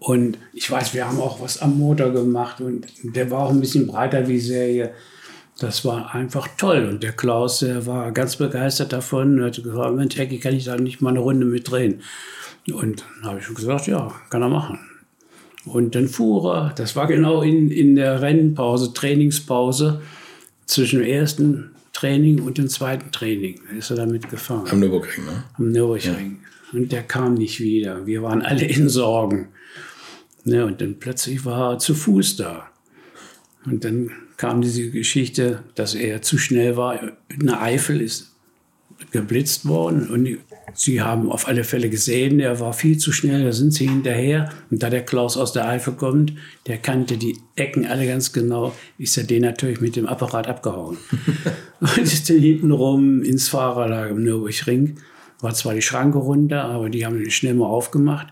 [0.00, 3.60] Und ich weiß, wir haben auch was am Motor gemacht und der war auch ein
[3.60, 4.92] bisschen breiter wie Serie.
[5.58, 6.88] Das war einfach toll.
[6.88, 10.64] Und der Klaus, der war ganz begeistert davon und hat gesagt, Mensch, Ecki, kann ich
[10.64, 12.00] da nicht mal eine Runde mitdrehen?
[12.72, 14.78] Und dann habe ich gesagt, ja, kann er machen.
[15.66, 20.00] Und dann fuhr er, das war genau in, in der Rennpause, Trainingspause,
[20.64, 23.60] zwischen dem ersten Training und dem zweiten Training.
[23.68, 24.66] Da ist er damit gefahren.
[24.70, 25.44] Am Nürburgring, ne?
[25.58, 26.38] Am Nürburgring.
[26.72, 26.78] Ja.
[26.78, 28.06] Und der kam nicht wieder.
[28.06, 29.48] Wir waren alle in Sorgen.
[30.44, 32.70] Ne, und dann plötzlich war er zu Fuß da.
[33.66, 36.98] Und dann kam diese Geschichte, dass er zu schnell war.
[37.28, 38.30] Eine Eifel ist
[39.10, 40.38] geblitzt worden und
[40.74, 44.50] sie haben auf alle Fälle gesehen, er war viel zu schnell, da sind sie hinterher.
[44.70, 46.34] Und da der Klaus aus der Eifel kommt,
[46.66, 50.98] der kannte die Ecken alle ganz genau, ist er den natürlich mit dem Apparat abgehauen.
[51.80, 54.98] und ist dann hinten rum ins Fahrerlager im Nürburgring.
[55.40, 58.28] War zwar die Schranke runter, aber die haben ihn schnell mal aufgemacht.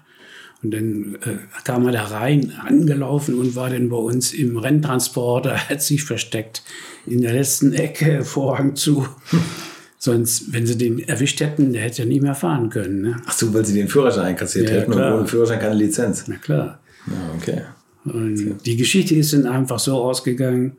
[0.62, 5.56] Und dann äh, kam er da rein, angelaufen und war dann bei uns im Renntransporter,
[5.68, 6.62] hat sich versteckt
[7.06, 9.06] in der letzten Ecke, Vorhang zu.
[10.00, 13.02] Sonst, wenn sie den erwischt hätten, der hätte ja nie mehr fahren können.
[13.02, 13.16] Ne?
[13.26, 15.12] Ach so, weil sie den Führerschein einkassiert ja, hätten klar.
[15.12, 16.24] und ohne Führerschein keine Lizenz.
[16.28, 16.80] Na klar.
[17.08, 17.62] Ja, okay.
[18.04, 20.76] Und die Geschichte ist dann einfach so ausgegangen,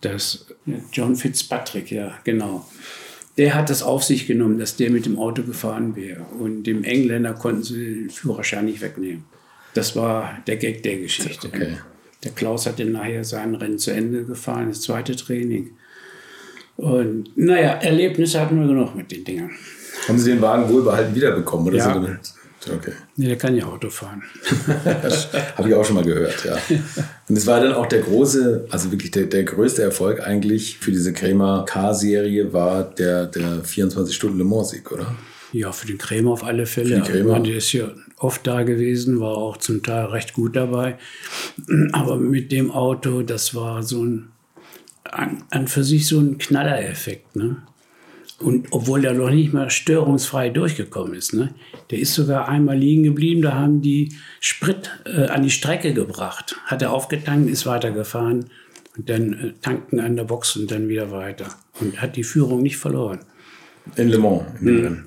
[0.00, 0.46] dass
[0.92, 2.66] John Fitzpatrick, ja, genau,
[3.36, 6.22] der hat das auf sich genommen, dass der mit dem Auto gefahren wäre.
[6.38, 9.24] Und dem Engländer konnten sie den Führerschein nicht wegnehmen.
[9.74, 11.48] Das war der Gag der Geschichte.
[11.48, 11.76] Okay.
[12.24, 15.70] Der Klaus hat dann nachher sein Rennen zu Ende gefahren, das zweite Training.
[16.76, 19.50] Und naja, Erlebnisse hatten wir genug mit den Dingern.
[20.08, 21.68] Haben Sie den Wagen wohlbehalten wiederbekommen?
[21.68, 21.94] Oder ja.
[21.94, 22.30] so?
[22.68, 22.92] Okay.
[23.16, 24.22] Nee, der kann ja Auto fahren.
[25.56, 26.58] Habe ich auch schon mal gehört, ja.
[27.28, 30.90] Und es war dann auch der große, also wirklich der, der größte Erfolg eigentlich für
[30.90, 35.16] diese Krämer K-Serie war der, der 24-Stunden-Le Mans-Sieg, oder?
[35.52, 36.88] Ja, für den Krämer auf alle Fälle.
[36.88, 37.40] Für den Krämer.
[37.40, 40.98] Der ist ja oft da gewesen, war auch zum Teil recht gut dabei.
[41.92, 44.28] Aber mit dem Auto, das war so ein,
[45.04, 47.36] an, an für sich so ein Knallereffekt.
[47.36, 47.56] Ne?
[48.40, 51.34] Und obwohl der noch nicht mal störungsfrei durchgekommen ist.
[51.34, 51.54] Ne?
[51.90, 56.56] Der ist sogar einmal liegen geblieben, da haben die Sprit äh, an die Strecke gebracht.
[56.64, 58.46] Hat er aufgetankt, ist weitergefahren
[58.96, 61.48] und dann äh, tanken an der Box und dann wieder weiter.
[61.80, 63.20] Und hat die Führung nicht verloren.
[63.96, 65.04] In Le Mans, in mhm.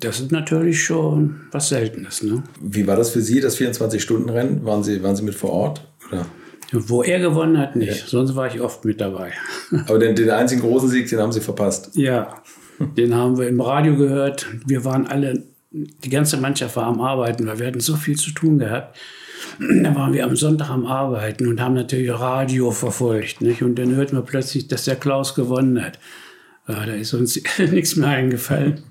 [0.00, 2.22] Das ist natürlich schon was Seltenes.
[2.22, 2.42] Ne?
[2.60, 4.64] Wie war das für Sie, das 24-Stunden-Rennen?
[4.64, 5.86] Waren Sie, waren Sie mit vor Ort?
[6.08, 6.26] Oder?
[6.72, 8.00] Wo er gewonnen hat, nicht.
[8.00, 8.06] Ja.
[8.06, 9.32] Sonst war ich oft mit dabei.
[9.86, 11.90] Aber den, den einzigen großen Sieg, den haben Sie verpasst.
[11.94, 12.42] Ja,
[12.78, 14.46] den haben wir im Radio gehört.
[14.66, 18.32] Wir waren alle, die ganze Mannschaft war am Arbeiten, weil wir hatten so viel zu
[18.32, 18.96] tun gehabt.
[19.58, 23.40] Da waren wir am Sonntag am Arbeiten und haben natürlich Radio verfolgt.
[23.40, 23.62] Nicht?
[23.62, 25.98] Und dann hört man plötzlich, dass der Klaus gewonnen hat.
[26.68, 28.82] Ja, da ist uns nichts mehr eingefallen.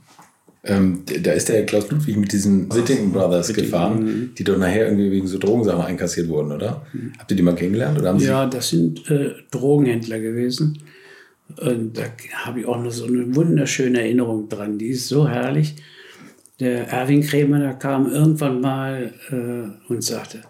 [0.68, 4.88] Ähm, da ist der Klaus Ludwig mit diesen Sitting Brothers Sitting, gefahren, die doch nachher
[4.88, 6.86] irgendwie wegen so Drogensachen einkassiert wurden, oder?
[6.92, 7.14] Mhm.
[7.20, 8.00] Habt ihr die mal kennengelernt?
[8.00, 10.80] Oder haben ja, das sind äh, Drogenhändler gewesen.
[11.58, 12.04] Und da
[12.44, 14.80] habe ich auch noch so eine wunderschöne Erinnerung dran.
[14.80, 15.76] Die ist so herrlich.
[16.60, 20.42] Der Erwin Krämer, der kam irgendwann mal äh, und sagte,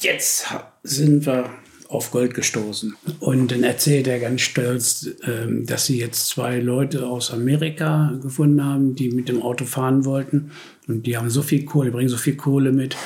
[0.00, 0.46] jetzt
[0.82, 1.50] sind wir
[1.88, 2.94] auf Gold gestoßen.
[3.18, 8.62] Und dann erzählt er ganz stolz, ähm, dass sie jetzt zwei Leute aus Amerika gefunden
[8.62, 10.50] haben, die mit dem Auto fahren wollten.
[10.86, 12.96] Und die haben so viel Kohle, bringen so viel Kohle mit.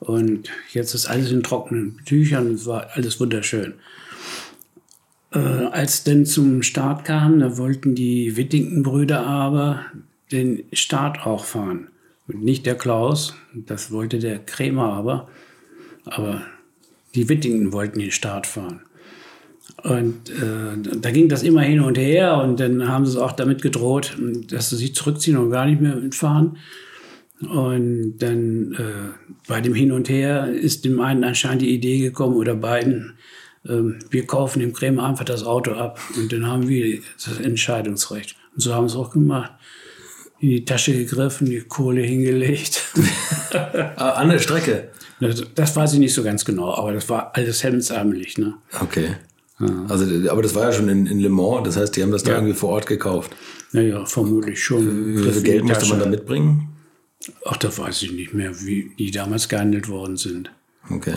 [0.00, 2.54] Und jetzt ist alles in trockenen Tüchern.
[2.54, 3.74] Es war alles wunderschön.
[5.32, 9.84] Äh, als denn zum Start kam, da wollten die Whittington-Brüder aber
[10.32, 11.88] den Start auch fahren.
[12.26, 15.28] Und nicht der Klaus, das wollte der Krämer aber.
[16.04, 16.42] Aber
[17.14, 18.82] die Whittington wollten den Start fahren.
[19.82, 23.32] Und äh, da ging das immer hin und her und dann haben sie es auch
[23.32, 24.16] damit gedroht,
[24.48, 26.58] dass sie sich zurückziehen und gar nicht mehr mitfahren.
[27.40, 32.36] Und dann äh, bei dem Hin und Her ist dem einen anscheinend die Idee gekommen
[32.36, 33.14] oder beiden,
[33.64, 33.78] äh,
[34.10, 38.36] wir kaufen dem Krämer einfach das Auto ab und dann haben wir das Entscheidungsrecht.
[38.54, 39.52] Und so haben sie es auch gemacht.
[40.40, 42.82] In die Tasche gegriffen, die Kohle hingelegt.
[43.52, 44.90] Ah, an der Strecke?
[45.18, 48.38] Das, das, weiß ich nicht so ganz genau, aber das war alles hemdsärmelig.
[48.38, 48.54] Ne?
[48.80, 49.16] Okay.
[49.58, 49.86] Ja.
[49.88, 52.22] Also, aber das war ja schon in, in Le Mans, das heißt, die haben das
[52.22, 52.36] da ja.
[52.36, 53.32] irgendwie vor Ort gekauft.
[53.72, 55.16] Naja, vermutlich schon.
[55.16, 56.68] Wie viel Geld musste man da mitbringen?
[57.44, 60.50] Ach, da weiß ich nicht mehr, wie die damals gehandelt worden sind.
[60.88, 61.16] Okay.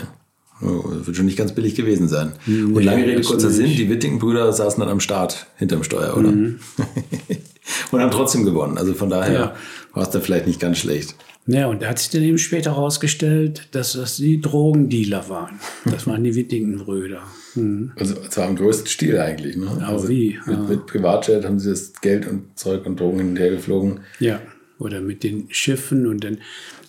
[0.60, 2.32] Oh, das wird schon nicht ganz billig gewesen sein.
[2.46, 6.30] Nee, Und lange Rede, kurzer Sinn, die Witting-Brüder saßen dann am Start hinterm Steuer, oder?
[6.30, 6.58] Mhm.
[7.90, 8.78] Und haben trotzdem gewonnen.
[8.78, 9.56] Also von daher ja.
[9.92, 11.14] war es da vielleicht nicht ganz schlecht.
[11.46, 15.60] Ja, und da hat sich dann eben später herausgestellt, dass das die Drogendealer waren.
[15.84, 17.22] Das waren die Wittigen-Brüder.
[17.54, 17.92] Mhm.
[17.96, 19.68] Also zwar im größten Stil eigentlich, ne?
[19.70, 20.38] Aber also wie?
[20.46, 20.62] Mit, ja.
[20.62, 24.00] mit Privatjet haben sie das Geld und Zeug und Drogen hin und her geflogen.
[24.20, 24.40] Ja,
[24.78, 26.38] oder mit den Schiffen und dann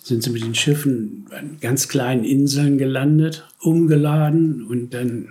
[0.02, 5.28] sind sie mit den Schiffen an ganz kleinen Inseln gelandet, umgeladen und dann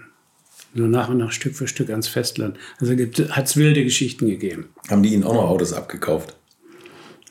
[0.75, 2.57] so nach und nach Stück für Stück ans Festland.
[2.79, 4.67] Also hat es wilde Geschichten gegeben.
[4.89, 6.35] Haben die ihnen auch noch Autos abgekauft?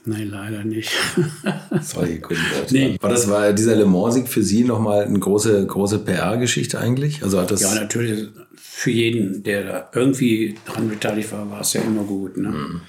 [0.07, 0.91] Nein, leider nicht.
[1.81, 2.43] Solche Kunden.
[2.71, 2.99] Nee.
[3.01, 7.23] War das war dieser Le Mans-Sieg für Sie nochmal eine große, große PR-Geschichte eigentlich?
[7.23, 8.29] Also hat das ja, natürlich.
[8.57, 12.37] Für jeden, der da irgendwie dran beteiligt war, war es ja immer gut.
[12.37, 12.49] Ne?
[12.49, 12.81] Mhm.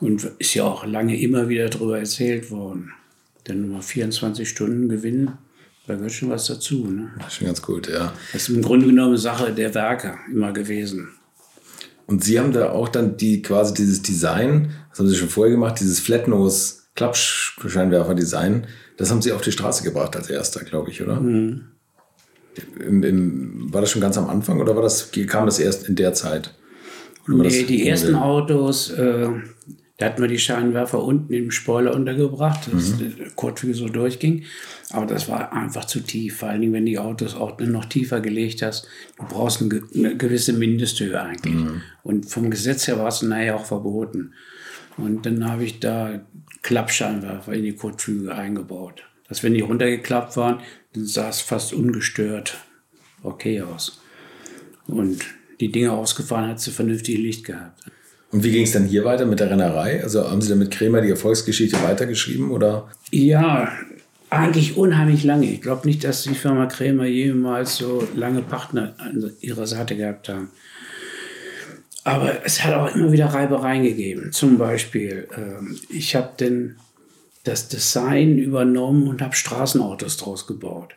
[0.00, 2.92] Und ist ja auch lange immer wieder darüber erzählt worden.
[3.46, 5.36] Denn nur 24 Stunden gewinnen,
[5.86, 6.86] da gehört schon was dazu.
[6.86, 7.10] Ne?
[7.18, 8.12] Das ist schon ganz gut, ja.
[8.32, 11.08] Das ist im Grunde genommen Sache der Werke immer gewesen.
[12.06, 15.52] Und Sie haben da auch dann die quasi dieses Design, das haben Sie schon vorher
[15.52, 21.02] gemacht, dieses Flatnose Klappscheinwerfer-Design, das haben Sie auf die Straße gebracht als erster, glaube ich,
[21.02, 21.20] oder?
[21.20, 21.66] Mhm.
[22.80, 25.94] In, in, war das schon ganz am Anfang oder war das, kam das erst in
[25.94, 26.54] der Zeit?
[27.26, 29.28] nee, die ersten Autos, äh,
[29.98, 33.14] da hatten wir die Scheinwerfer unten im Spoiler untergebracht, dass mhm.
[33.18, 34.44] der Kotflügel so durchging.
[34.90, 36.38] Aber das war einfach zu tief.
[36.38, 38.86] Vor allen Dingen, wenn die Autos auch noch tiefer gelegt hast.
[39.16, 41.54] Du brauchst eine, gewisse Mindesthöhe eigentlich.
[41.54, 41.82] Mhm.
[42.02, 44.34] Und vom Gesetz her war es nachher auch verboten.
[44.98, 46.20] Und dann habe ich da
[46.62, 49.02] Klappscheinwerfer in die Kotflügel eingebaut.
[49.28, 50.60] Dass wenn die runtergeklappt waren,
[50.92, 52.58] dann sah es fast ungestört
[53.22, 54.00] okay aus.
[54.86, 55.24] Und
[55.60, 57.82] die Dinge ausgefahren hat sie vernünftig Licht gehabt.
[58.32, 60.02] Und wie ging es dann hier weiter mit der Rennerei?
[60.02, 62.88] Also haben Sie dann mit Krämer die Erfolgsgeschichte weitergeschrieben oder?
[63.10, 63.72] Ja,
[64.30, 65.46] eigentlich unheimlich lange.
[65.46, 70.28] Ich glaube nicht, dass die Firma Krämer jemals so lange Partner an ihrer Seite gehabt
[70.28, 70.50] haben.
[72.04, 74.30] Aber es hat auch immer wieder Reibereien gegeben.
[74.32, 76.32] Zum Beispiel, äh, ich habe
[77.44, 80.94] das Design übernommen und habe Straßenautos draus gebaut.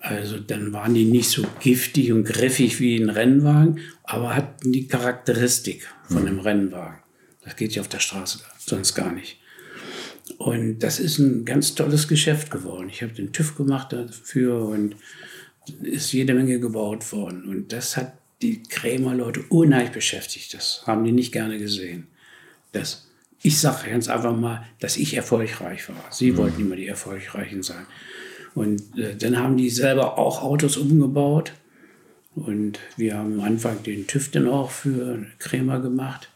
[0.00, 4.86] Also dann waren die nicht so giftig und griffig wie ein Rennwagen, aber hatten die
[4.86, 6.98] Charakteristik von einem Rennwagen.
[7.44, 9.38] Das geht ja auf der Straße sonst gar nicht.
[10.38, 12.88] Und das ist ein ganz tolles Geschäft geworden.
[12.88, 14.96] Ich habe den TÜV gemacht dafür und
[15.82, 17.44] ist jede Menge gebaut worden.
[17.48, 20.54] Und das hat die Krämer-Leute unheimlich beschäftigt.
[20.54, 22.08] Das haben die nicht gerne gesehen.
[22.72, 23.08] Das,
[23.42, 26.04] ich sage ganz einfach mal, dass ich erfolgreich war.
[26.10, 26.36] Sie mhm.
[26.38, 27.86] wollten immer die Erfolgreichen sein.
[28.54, 31.52] Und äh, dann haben die selber auch Autos umgebaut.
[32.34, 36.28] Und wir haben am Anfang den TÜV dann auch für Krämer gemacht.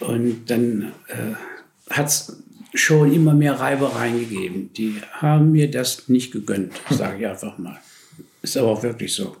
[0.00, 2.42] Und dann äh, hat es
[2.74, 4.70] schon immer mehr Reibereien gegeben.
[4.76, 7.78] Die haben mir das nicht gegönnt, sage ich einfach mal.
[8.42, 9.36] Ist aber auch wirklich so.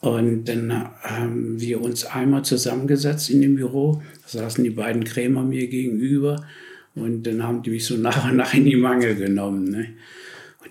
[0.00, 5.42] Und dann haben wir uns einmal zusammengesetzt in dem Büro, da saßen die beiden Krämer
[5.42, 6.46] mir gegenüber
[6.94, 9.64] und dann haben die mich so nach und nach in die Mangel genommen.
[9.64, 9.88] Ne?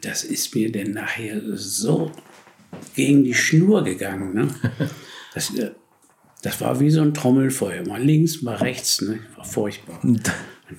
[0.01, 2.11] Das ist mir dann nachher so
[2.95, 4.33] gegen die Schnur gegangen.
[4.33, 4.47] Ne?
[5.35, 5.69] Das, äh,
[6.41, 9.01] das war wie so ein Trommelfeuer, mal links, mal rechts.
[9.01, 9.19] Ne?
[9.35, 9.99] War furchtbar.
[10.03, 10.23] Und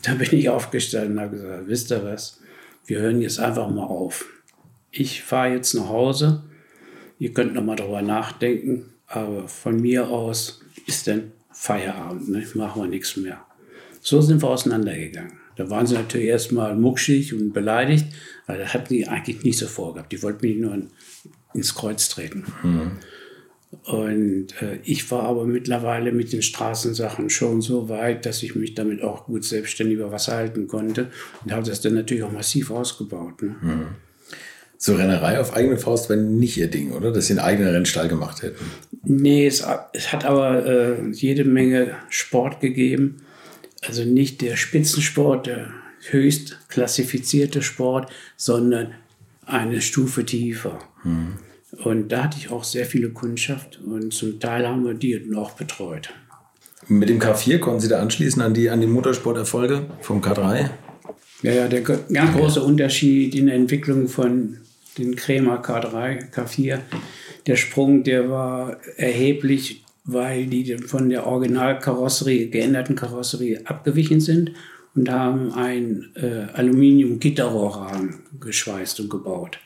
[0.02, 2.40] da bin ich aufgestanden und habe gesagt, wisst ihr was,
[2.86, 4.24] wir hören jetzt einfach mal auf.
[4.90, 6.44] Ich fahre jetzt nach Hause,
[7.18, 12.46] ihr könnt noch mal darüber nachdenken, aber von mir aus ist dann Feierabend, ne?
[12.54, 13.44] machen wir nichts mehr.
[14.00, 15.40] So sind wir auseinandergegangen.
[15.56, 18.06] Da waren sie natürlich erstmal muckschig und beleidigt,
[18.50, 20.10] weil das hatten die eigentlich nicht so vorgehabt.
[20.10, 20.76] Die wollten mich nur
[21.54, 22.44] ins Kreuz treten.
[22.64, 22.90] Mhm.
[23.84, 28.74] Und äh, ich war aber mittlerweile mit den Straßensachen schon so weit, dass ich mich
[28.74, 31.12] damit auch gut selbstständig über Wasser halten konnte
[31.44, 33.40] und habe das dann natürlich auch massiv ausgebaut.
[33.42, 33.54] Ne?
[33.60, 33.86] Mhm.
[34.76, 37.12] So Rennerei auf eigene Faust wäre nicht ihr Ding, oder?
[37.12, 38.64] Dass sie einen eigenen Rennstall gemacht hätten.
[39.04, 43.18] Nee, es, es hat aber äh, jede Menge Sport gegeben.
[43.86, 45.68] Also nicht der Spitzensport, der
[46.08, 48.94] höchst klassifizierte Sport, sondern
[49.46, 50.78] eine Stufe tiefer.
[51.04, 51.38] Mhm.
[51.84, 55.52] Und da hatte ich auch sehr viele Kundschaft und zum Teil haben wir die noch
[55.52, 56.10] betreut.
[56.88, 60.70] Mit dem K4 konnten Sie da anschließen an die, an die Motorsporterfolge vom K3?
[61.42, 64.56] Ja, ja, der ganz große Unterschied in der Entwicklung von
[64.98, 66.80] den Krämer K3, K4,
[67.46, 74.50] der Sprung, der war erheblich, weil die von der Originalkarosserie, geänderten Karosserie abgewichen sind
[74.94, 79.58] und haben ein äh, Aluminium-Gitterrohrrahmen geschweißt und gebaut.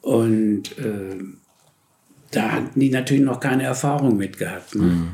[0.00, 1.16] Und äh,
[2.30, 4.74] da hatten die natürlich noch keine Erfahrung mit gehabt.
[4.74, 4.82] Ne?
[4.84, 5.08] Mhm.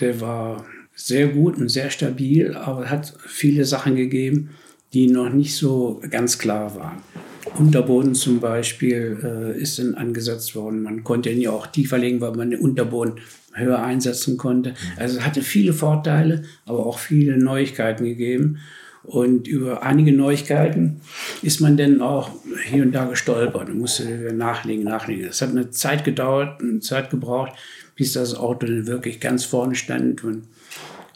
[0.00, 4.50] Der war sehr gut und sehr stabil, aber hat viele Sachen gegeben,
[4.92, 7.02] die noch nicht so ganz klar waren.
[7.58, 10.82] Unterboden zum Beispiel äh, ist dann angesetzt worden.
[10.82, 13.20] Man konnte ihn ja auch tiefer legen, weil man den Unterboden
[13.52, 14.74] höher einsetzen konnte.
[14.96, 18.58] Also es hatte viele Vorteile, aber auch viele Neuigkeiten gegeben.
[19.04, 21.02] Und über einige Neuigkeiten
[21.42, 22.30] ist man dann auch
[22.64, 25.26] hier und da gestolpert und musste nachlegen, nachlegen.
[25.26, 27.52] Es hat eine Zeit gedauert, eine Zeit gebraucht,
[27.96, 30.44] bis das Auto dann wirklich ganz vorne stand und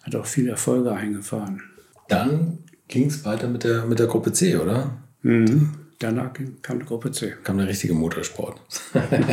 [0.03, 1.63] hat auch viele Erfolge eingefahren.
[2.09, 2.59] Dann
[2.89, 4.99] ging es weiter mit der, mit der Gruppe C, oder?
[5.23, 5.71] Mhm.
[5.99, 6.31] Danach
[6.63, 7.35] kam die Gruppe C.
[7.43, 8.61] Kam der richtige Motorsport.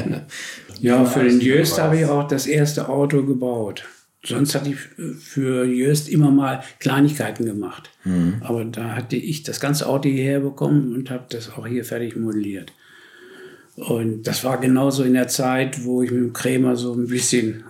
[0.82, 3.86] ja, für den Jöst habe ich auch das erste Auto gebaut.
[4.26, 4.78] Sonst hatte ich
[5.20, 7.92] für Jöst immer mal Kleinigkeiten gemacht.
[8.04, 8.42] Mhm.
[8.42, 12.16] Aber da hatte ich das ganze Auto hierher bekommen und habe das auch hier fertig
[12.16, 12.74] modelliert.
[13.76, 17.64] Und das war genauso in der Zeit, wo ich mit dem Krämer so ein bisschen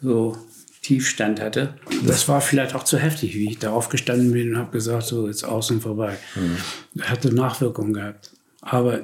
[0.00, 0.36] so
[0.82, 1.74] Tiefstand hatte.
[2.06, 5.26] Das war vielleicht auch zu heftig, wie ich da aufgestanden bin und habe gesagt, so
[5.26, 6.16] jetzt außen vorbei.
[6.36, 7.02] Mhm.
[7.02, 8.30] Hatte Nachwirkungen gehabt.
[8.66, 9.00] Aber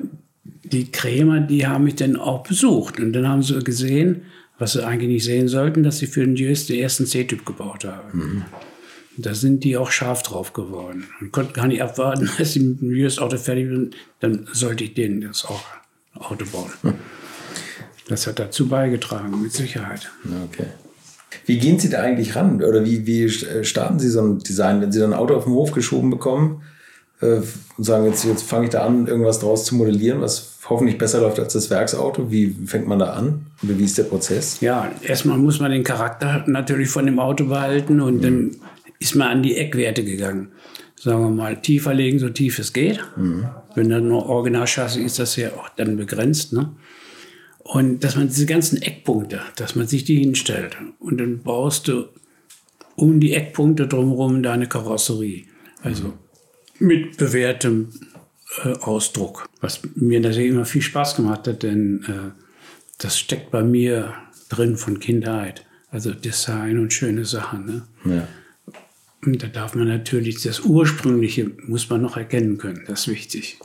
[0.64, 2.98] die Krämer, die haben mich dann auch besucht.
[2.98, 4.22] Und dann haben sie gesehen,
[4.58, 7.84] was sie eigentlich nicht sehen sollten, dass sie für den JS den ersten C-Typ gebaut
[7.84, 8.18] haben.
[8.18, 8.44] Mhm.
[9.18, 12.80] Da sind die auch scharf drauf geworden und konnten gar nicht abwarten, dass sie mit
[12.80, 13.96] dem JS-Auto fertig sind.
[14.20, 15.64] Dann sollte ich denen das auch
[16.14, 16.72] Auto bauen.
[18.08, 20.10] Das hat dazu beigetragen, mit Sicherheit.
[20.50, 20.66] Okay.
[21.46, 22.62] Wie gehen Sie da eigentlich ran?
[22.62, 23.30] Oder wie, wie
[23.64, 26.62] starten Sie so ein Design, wenn Sie dann ein Auto auf den Hof geschoben bekommen?
[27.22, 27.40] Äh,
[27.78, 31.20] und sagen, jetzt, jetzt fange ich da an, irgendwas draus zu modellieren, was hoffentlich besser
[31.20, 32.30] läuft als das Werksauto.
[32.30, 33.46] Wie fängt man da an?
[33.62, 34.60] Oder wie ist der Prozess?
[34.60, 38.22] Ja, erstmal muss man den Charakter natürlich von dem Auto behalten und mhm.
[38.22, 38.56] dann
[38.98, 40.48] ist man an die Eckwerte gegangen.
[40.96, 43.00] Sagen wir mal, tiefer legen, so tief es geht.
[43.16, 43.46] Mhm.
[43.74, 46.52] Wenn dann nur Originalchassis ist, das ja auch dann begrenzt.
[46.52, 46.70] Ne?
[47.58, 50.76] Und dass man diese ganzen Eckpunkte, dass man sich die hinstellt.
[50.98, 52.04] Und dann baust du
[52.94, 55.44] um die Eckpunkte drumherum deine Karosserie.
[55.82, 56.12] Also mhm
[56.82, 57.88] mit bewährtem
[58.64, 59.48] äh, Ausdruck.
[59.60, 62.40] Was mir natürlich immer viel Spaß gemacht hat, denn äh,
[62.98, 64.14] das steckt bei mir
[64.48, 65.64] drin von Kindheit.
[65.90, 67.66] Also Design und schöne Sachen.
[67.66, 67.82] Ne?
[68.04, 68.28] Ja.
[69.24, 72.82] Und da darf man natürlich das Ursprüngliche muss man noch erkennen können.
[72.86, 73.58] Das ist wichtig.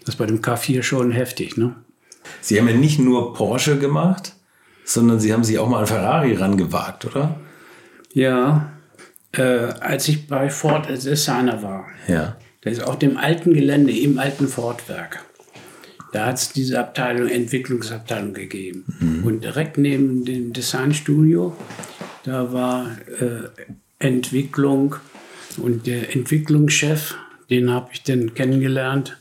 [0.00, 1.56] Das ist bei dem K4 schon heftig.
[1.56, 1.76] Ne?
[2.40, 4.34] Sie haben ja nicht nur Porsche gemacht,
[4.84, 7.40] sondern Sie haben sich auch mal an Ferrari rangewagt, oder?
[8.12, 8.75] Ja,
[9.32, 11.86] äh, als ich bei Ford als Designer war.
[12.08, 12.36] Ja.
[12.62, 15.24] Das ist auf dem alten Gelände im alten Fordwerk.
[16.12, 18.84] Da hat es diese Abteilung, Entwicklungsabteilung gegeben.
[19.00, 19.24] Mhm.
[19.24, 21.56] Und direkt neben dem Designstudio,
[22.24, 23.48] da war äh,
[23.98, 24.96] Entwicklung
[25.58, 27.14] und der Entwicklungschef,
[27.50, 29.18] den habe ich dann kennengelernt.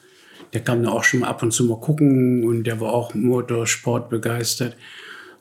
[0.53, 3.13] Der kam da auch schon mal ab und zu mal gucken und der war auch
[3.13, 4.75] Motorsport begeistert.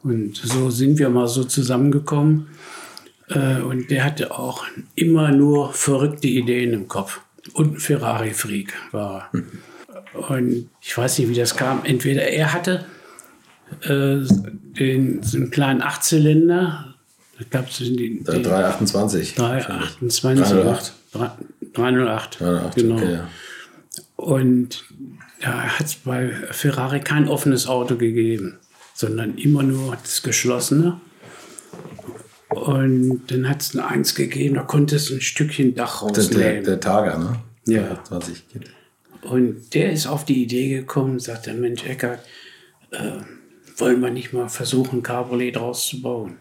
[0.02, 2.48] Und so sind wir mal so zusammengekommen.
[3.28, 4.64] Äh, und der hatte auch
[4.94, 7.20] immer nur verrückte Ideen im Kopf.
[7.52, 10.28] Und ein Ferrari-Freak war er.
[10.28, 11.84] Und ich weiß nicht, wie das kam.
[11.84, 12.84] Entweder er hatte
[13.82, 14.18] äh,
[14.78, 16.94] den, so einen kleinen Achtzylinder.
[17.38, 19.34] Da gab es den, 328.
[19.34, 20.46] 328.
[20.46, 20.92] 308.
[21.72, 22.40] 308.
[22.40, 22.96] 308 genau.
[22.96, 23.28] Okay, ja.
[24.16, 24.84] Und
[25.40, 28.58] da hat es bei Ferrari kein offenes Auto gegeben,
[28.94, 31.00] sondern immer nur das geschlossene.
[32.54, 36.38] Und dann hat es eins gegeben, da konnte es ein Stückchen Dach rausnehmen.
[36.38, 37.40] Der, der Targa, ne?
[37.66, 38.02] Ja.
[38.04, 38.64] 20 Kilo.
[39.22, 42.20] Und der ist auf die Idee gekommen, sagt der Mensch Eckert,
[42.90, 43.20] äh,
[43.76, 46.36] wollen wir nicht mal versuchen, Cabriolet draus zu bauen.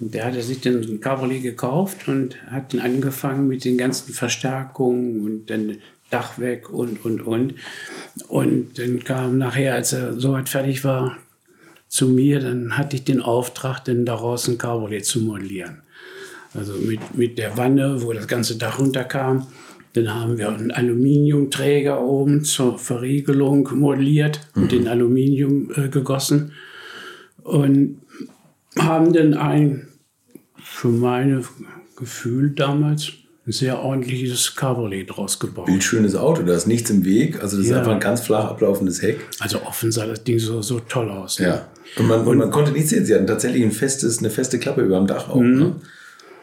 [0.00, 4.12] Und der hatte sich dann ein Cabriolet gekauft und hat dann angefangen mit den ganzen
[4.12, 5.78] Verstärkungen und dann
[6.10, 7.54] Dach weg und, und, und.
[8.28, 11.18] Und dann kam nachher, als er soweit fertig war,
[11.88, 15.82] zu mir, dann hatte ich den Auftrag, denn daraus ein Cabriolet zu modellieren.
[16.54, 19.46] Also mit, mit der Wanne, wo das ganze Dach runterkam.
[19.94, 24.62] Dann haben wir einen Aluminiumträger oben zur Verriegelung modelliert mhm.
[24.62, 26.52] und in Aluminium äh, gegossen.
[27.42, 28.00] Und
[28.78, 29.88] haben dann ein,
[30.62, 31.42] für meine
[31.96, 33.12] Gefühl damals,
[33.48, 35.66] ein sehr ordentliches Cabriolet draus gebaut.
[35.66, 37.42] Bildschönes Auto, da ist nichts im Weg.
[37.42, 37.72] Also das ja.
[37.72, 39.20] ist einfach ein ganz flach ablaufendes Heck.
[39.40, 41.40] Also offen sah das Ding so, so toll aus.
[41.40, 41.46] Ne?
[41.46, 41.68] Ja.
[41.96, 43.06] Und man, und man konnte nichts sehen.
[43.06, 45.40] Sie hatten tatsächlich ein festes, eine feste Klappe über dem Dach auch.
[45.40, 45.58] Mhm.
[45.58, 45.76] Ne?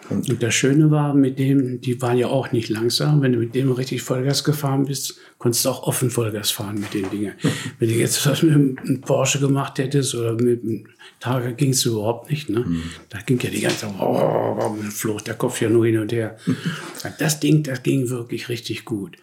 [0.09, 3.21] Und, das Schöne war, mit dem, die waren ja auch nicht langsam.
[3.21, 6.93] Wenn du mit dem richtig Vollgas gefahren bist, konntest du auch offen Vollgas fahren mit
[6.93, 7.33] den Dingen.
[7.79, 10.87] Wenn du jetzt was mit einem Porsche gemacht hättest oder mit einem
[11.19, 12.49] Targa, ging es überhaupt nicht.
[12.49, 12.59] Ne?
[12.59, 12.83] Mhm.
[13.09, 16.37] Da ging ja die ganze oh, flog der Kopf ja nur hin und her.
[17.19, 19.17] das Ding, das ging wirklich richtig gut.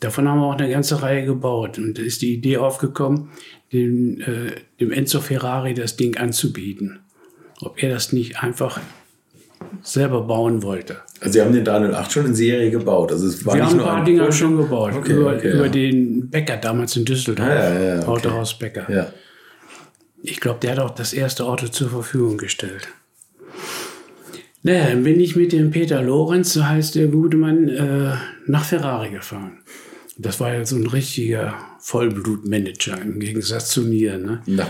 [0.00, 1.78] Davon haben wir auch eine ganze Reihe gebaut.
[1.78, 3.30] Und da ist die Idee aufgekommen,
[3.72, 7.00] dem, äh, dem Enzo Ferrari das Ding anzubieten.
[7.60, 8.80] Ob er das nicht einfach
[9.82, 10.98] selber bauen wollte.
[11.20, 13.12] Also Sie haben den 308 schon in Serie gebaut.
[13.12, 14.92] Also es war Wir nicht haben ein paar Dinger schon gebaut.
[14.94, 15.70] Okay, über okay, über ja.
[15.70, 17.48] den Bäcker damals in Düsseldorf.
[17.48, 18.08] Ja, ja, ja, okay.
[18.08, 18.90] Autohaus Bäcker.
[18.90, 19.12] Ja.
[20.22, 22.88] Ich glaube, der hat auch das erste Auto zur Verfügung gestellt.
[24.62, 28.14] Naja, dann bin ich mit dem Peter Lorenz, so heißt der gute Mann, äh,
[28.46, 29.58] nach Ferrari gefahren.
[30.18, 34.18] Das war ja so ein richtiger Vollblutmanager im Gegensatz zu mir.
[34.18, 34.42] Ne?
[34.44, 34.66] Na,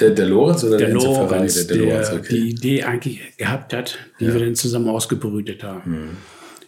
[0.00, 1.04] der, der Lorenz oder Der Ferrari?
[1.04, 2.28] Lorenz, Der, der, der Lorenz, okay.
[2.30, 5.90] die Idee eigentlich gehabt hat, die wir dann zusammen ausgebrütet haben.
[5.90, 6.08] Mhm.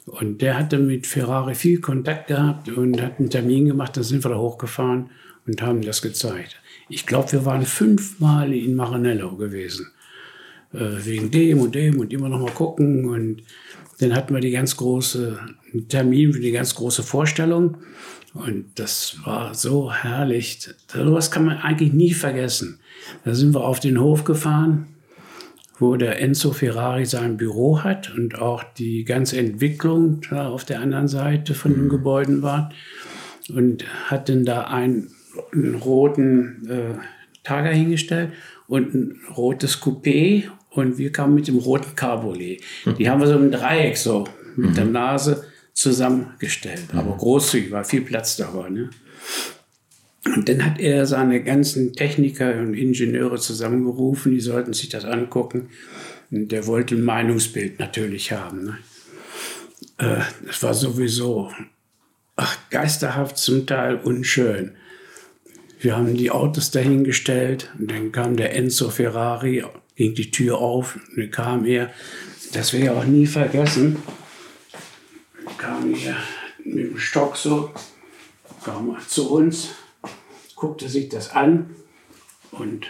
[0.07, 4.25] Und der hatte mit Ferrari viel Kontakt gehabt und hat einen Termin gemacht, da sind
[4.25, 5.11] wir da hochgefahren
[5.47, 6.57] und haben das gezeigt.
[6.89, 9.89] Ich glaube, wir waren fünfmal in Maranello gewesen.
[10.73, 13.09] Äh, wegen dem und dem und immer noch mal gucken.
[13.09, 13.43] Und
[14.01, 15.39] dann hatten wir die ganz große,
[15.73, 17.79] einen Termin für die ganz große Vorstellung.
[18.39, 20.69] Und das war so herrlich.
[20.87, 22.79] Sowas kann man eigentlich nie vergessen.
[23.25, 24.87] Da sind wir auf den Hof gefahren,
[25.79, 31.09] wo der Enzo Ferrari sein Büro hat und auch die ganze Entwicklung auf der anderen
[31.09, 32.71] Seite von den Gebäuden war.
[33.49, 35.11] Und hat dann da einen,
[35.53, 36.99] einen roten äh,
[37.43, 38.31] Targa hingestellt
[38.69, 42.63] und ein rotes Coupé und wir kamen mit dem roten Cabriolet.
[42.99, 44.25] Die haben wir so im Dreieck so
[44.55, 45.45] mit der Nase
[45.79, 46.87] zusammengestellt.
[46.93, 48.69] Aber großzügig, war viel Platz da war.
[48.69, 48.91] Ne?
[50.25, 55.69] Und dann hat er seine ganzen Techniker und Ingenieure zusammengerufen, die sollten sich das angucken.
[56.33, 58.65] Und der wollte ein Meinungsbild natürlich haben.
[58.65, 58.79] Ne?
[59.99, 61.53] Äh, das war sowieso
[62.35, 64.73] ach, geisterhaft, zum Teil unschön.
[65.79, 69.63] Wir haben die Autos dahingestellt und dann kam der Enzo Ferrari,
[69.95, 71.93] ging die Tür auf und dann kam er,
[72.53, 73.99] das werde ich auch nie vergessen,
[75.57, 76.17] kam er
[76.65, 77.71] mit dem Stock so,
[78.65, 79.71] kam zu uns,
[80.55, 81.71] guckte sich das an
[82.53, 82.87] und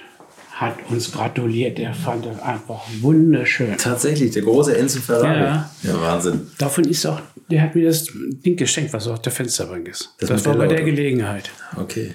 [0.52, 1.78] hat uns gratuliert.
[1.78, 3.76] Er fand das einfach wunderschön.
[3.78, 5.40] Tatsächlich, der große Enzo Ferrari.
[5.40, 5.70] Ja.
[5.82, 6.48] ja Wahnsinn.
[6.58, 10.14] Davon ist auch, der hat mir das Ding geschenkt, was auf der Fensterbank ist.
[10.18, 10.82] Das Das, war bei der.
[10.82, 11.50] Gelegenheit.
[11.76, 12.14] Okay.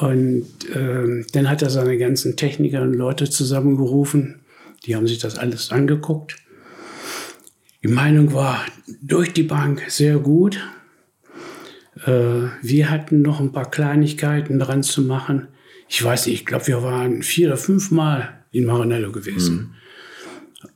[0.00, 4.40] Und ähm, dann hat er seine ganzen Techniker und Leute zusammengerufen.
[4.84, 6.36] Die haben sich das alles angeguckt.
[7.82, 8.64] Die Meinung war
[9.02, 10.60] durch die Bank sehr gut.
[12.04, 15.48] Äh, wir hatten noch ein paar Kleinigkeiten dran zu machen.
[15.88, 19.74] Ich weiß nicht, ich glaube, wir waren vier oder fünf Mal in Maranello gewesen.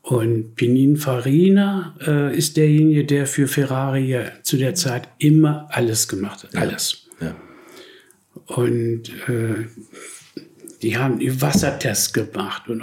[0.02, 6.44] Und Pininfarina äh, ist derjenige, der für Ferrari ja zu der Zeit immer alles gemacht
[6.44, 6.56] hat.
[6.56, 7.08] Alles.
[7.20, 7.36] Ja.
[8.46, 9.66] Und äh,
[10.82, 12.82] die haben die Wassertests gemacht und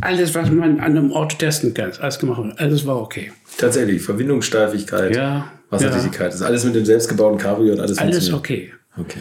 [0.00, 2.54] alles, was man an einem Auto testen kann, alles gemacht.
[2.58, 3.32] Alles war okay.
[3.56, 8.72] Tatsächlich, Verbindungssteifigkeit, Ja, Wasserdichtigkeit, ist alles mit dem selbstgebauten Cabrio und alles Alles okay.
[8.96, 9.20] Okay.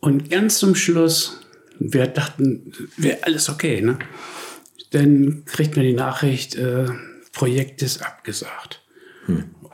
[0.00, 1.40] Und ganz zum Schluss,
[1.78, 3.80] wir dachten, wäre alles okay.
[3.80, 3.98] Ne?
[4.90, 6.86] Dann kriegt man die Nachricht, äh,
[7.32, 8.82] Projekt ist abgesagt.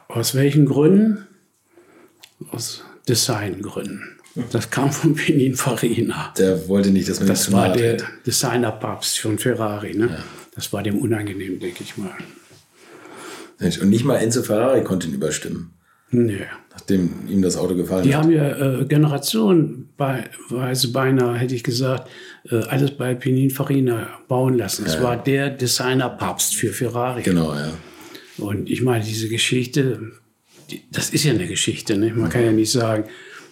[0.09, 1.26] Aus welchen Gründen?
[2.51, 4.20] Aus Designgründen.
[4.51, 6.34] Das kam von Pininfarina.
[6.38, 7.99] Der wollte nicht, dass man Das war der.
[8.26, 9.95] Designerpapst von Ferrari.
[9.97, 10.18] Ne?
[10.55, 12.12] Das war dem unangenehm, denke ich mal.
[13.61, 15.70] Und nicht mal Enzo Ferrari konnte ihn überstimmen,
[16.11, 16.38] Nö.
[16.72, 18.22] nachdem ihm das Auto gefallen Die hat.
[18.24, 22.09] haben ja äh, generationenweise beinahe, hätte ich gesagt,
[22.51, 24.86] äh, alles bei Pininfarina bauen lassen.
[24.86, 27.22] Es war der Designerpapst für Ferrari.
[27.22, 27.72] Genau, ja.
[28.38, 30.12] Und ich meine, diese Geschichte,
[30.70, 31.99] die, das ist ja eine Geschichte.
[31.99, 32.14] Ne?
[32.14, 33.05] Man kann ja nicht sagen,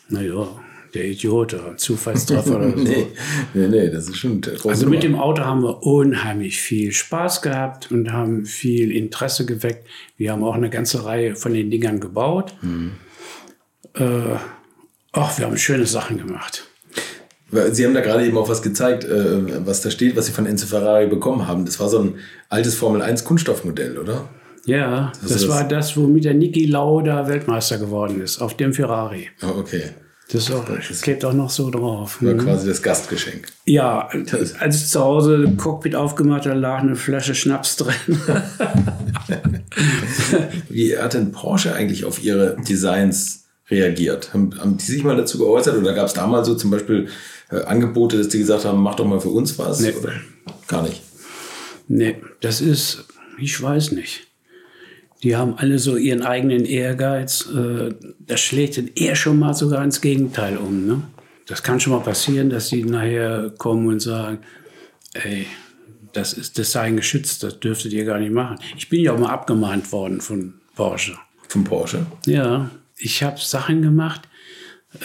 [0.08, 0.58] naja,
[0.94, 2.82] der Idiot oder Zufallstreffer oder so.
[2.82, 3.06] Nee,
[3.54, 7.90] nee, nee, das ist schon Also mit dem Auto haben wir unheimlich viel Spaß gehabt
[7.92, 9.86] und haben viel Interesse geweckt.
[10.16, 12.54] Wir haben auch eine ganze Reihe von den Dingern gebaut.
[13.94, 14.02] Äh,
[15.12, 16.64] ach, wir haben schöne Sachen gemacht.
[17.70, 20.44] Sie haben da gerade eben auch was gezeigt, äh, was da steht, was Sie von
[20.44, 21.64] Enzo Ferrari bekommen haben.
[21.64, 22.16] Das war so ein
[22.50, 24.28] altes Formel 1 Kunststoffmodell, oder?
[24.66, 29.30] Ja, das, das- war das, womit der Niki Lauda Weltmeister geworden ist, auf dem Ferrari.
[29.42, 29.82] Oh, okay.
[30.30, 32.22] Das, ist auch, das klebt auch noch so drauf.
[32.22, 32.38] War Mhm.
[32.38, 33.46] quasi das Gastgeschenk.
[33.64, 34.08] Ja,
[34.58, 37.94] als ich zu Hause das Cockpit aufgemacht habe, lag eine Flasche Schnaps drin.
[40.68, 44.32] Wie hat denn Porsche eigentlich auf ihre Designs reagiert?
[44.34, 47.08] Haben, haben die sich mal dazu geäußert oder gab es da mal so zum Beispiel
[47.50, 49.80] äh, Angebote, dass die gesagt haben, mach doch mal für uns was?
[49.80, 49.92] Nee.
[49.92, 50.12] Oder?
[50.66, 51.02] Gar nicht.
[51.88, 53.04] Nee, das ist,
[53.38, 54.27] ich weiß nicht.
[55.22, 57.48] Die haben alle so ihren eigenen Ehrgeiz.
[57.54, 60.86] äh, Das schlägt dann eher schon mal sogar ins Gegenteil um.
[60.86, 61.02] Ne?
[61.46, 64.38] Das kann schon mal passieren, dass die nachher kommen und sagen,
[65.14, 65.46] ey,
[66.12, 68.58] das ist Design geschützt, das dürftet ihr gar nicht machen.
[68.76, 71.16] Ich bin ja auch mal abgemahnt worden von Porsche.
[71.48, 72.06] Vom Porsche.
[72.26, 74.22] Ja, ich habe Sachen gemacht,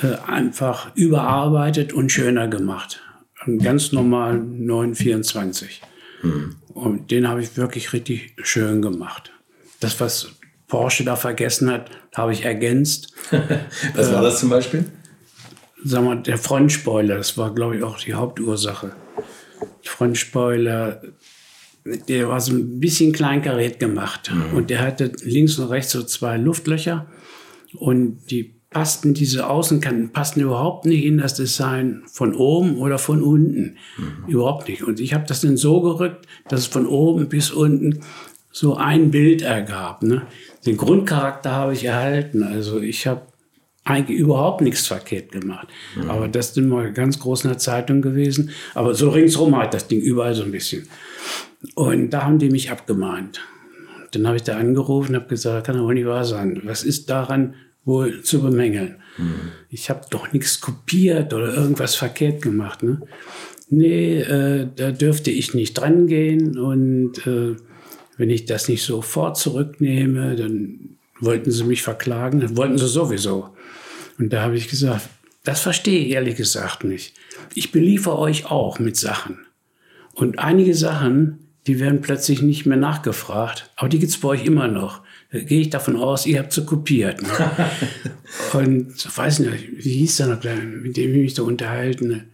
[0.02, 3.02] äh, einfach überarbeitet und schöner gemacht.
[3.40, 5.82] Einen ganz normalen 924.
[6.74, 9.32] Und den habe ich wirklich richtig schön gemacht.
[9.84, 10.30] Das, was
[10.68, 13.14] Porsche da vergessen hat, habe ich ergänzt.
[13.96, 14.86] Was war das zum Beispiel?
[15.84, 18.96] Sag mal, der Frontspoiler, das war, glaube ich, auch die Hauptursache.
[19.84, 21.02] Frontspoiler,
[22.08, 24.32] der war so ein bisschen kleinkariert gemacht.
[24.34, 24.58] Mhm.
[24.58, 27.08] Und der hatte links und rechts so zwei Luftlöcher.
[27.76, 33.22] Und die passten, diese Außenkanten passten überhaupt nicht in das Design von oben oder von
[33.22, 33.78] unten.
[33.98, 34.28] Mhm.
[34.28, 34.84] Überhaupt nicht.
[34.84, 38.00] Und ich habe das dann so gerückt, dass es von oben bis unten
[38.54, 40.04] so ein Bild ergab.
[40.04, 40.22] Ne?
[40.66, 42.44] Den Grundcharakter habe ich erhalten.
[42.44, 43.24] Also ich habe
[43.84, 45.68] eigentlich überhaupt nichts verkehrt gemacht.
[45.96, 46.10] Mhm.
[46.10, 48.52] Aber das ist immer ganz groß in der Zeitung gewesen.
[48.76, 50.88] Aber so ringsrum hat das Ding überall so ein bisschen.
[51.74, 53.42] Und da haben die mich abgemahnt.
[54.12, 56.62] Dann habe ich da angerufen und habe gesagt, kann doch nicht wahr sein.
[56.64, 58.98] Was ist daran wohl zu bemängeln?
[59.18, 59.52] Mhm.
[59.70, 62.84] Ich habe doch nichts kopiert oder irgendwas verkehrt gemacht.
[62.84, 63.02] Ne?
[63.70, 66.60] Nee, äh, da dürfte ich nicht dran gehen.
[66.60, 67.56] Und äh,
[68.18, 72.40] wenn ich das nicht sofort zurücknehme, dann wollten sie mich verklagen.
[72.40, 73.50] Das wollten sie sowieso.
[74.20, 75.10] Und da habe ich gesagt,
[75.44, 77.14] das verstehe ich ehrlich gesagt nicht.
[77.54, 79.40] Ich beliefere euch auch mit Sachen.
[80.14, 84.46] Und einige Sachen, die werden plötzlich nicht mehr nachgefragt, aber die gibt es bei euch
[84.46, 85.02] immer noch.
[85.32, 87.22] Da gehe ich davon aus, ihr habt sie kopiert.
[87.22, 87.30] Ne?
[88.54, 92.08] und so weiß nicht, wie hieß der noch mit dem ich mich da unterhalten.
[92.08, 92.26] Ne?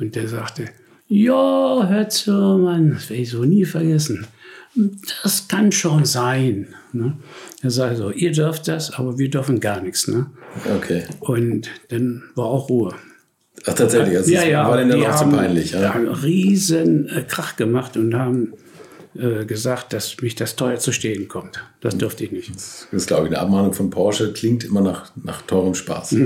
[0.00, 0.64] Und der sagte,
[1.06, 4.26] ja, hört zu, Mann, das werde ich so nie vergessen.
[5.22, 6.74] Das kann schon sein.
[6.92, 7.16] Ne?
[7.62, 10.08] Er sagte so, ihr dürft das, aber wir dürfen gar nichts.
[10.08, 10.26] Ne?
[10.76, 11.04] Okay.
[11.20, 12.94] Und dann war auch Ruhe.
[13.66, 15.72] Ach, tatsächlich, also ja, ja, war denen dann auch zu haben peinlich.
[15.72, 15.92] Ja?
[15.92, 18.54] einen riesen äh, Krach gemacht und haben
[19.14, 21.62] äh, gesagt, dass mich das teuer zu stehen kommt.
[21.80, 22.54] Das dürfte ich nicht.
[22.54, 24.32] Das ist, glaube ich, eine Abmahnung von Porsche.
[24.32, 26.16] Klingt immer nach, nach teurem Spaß.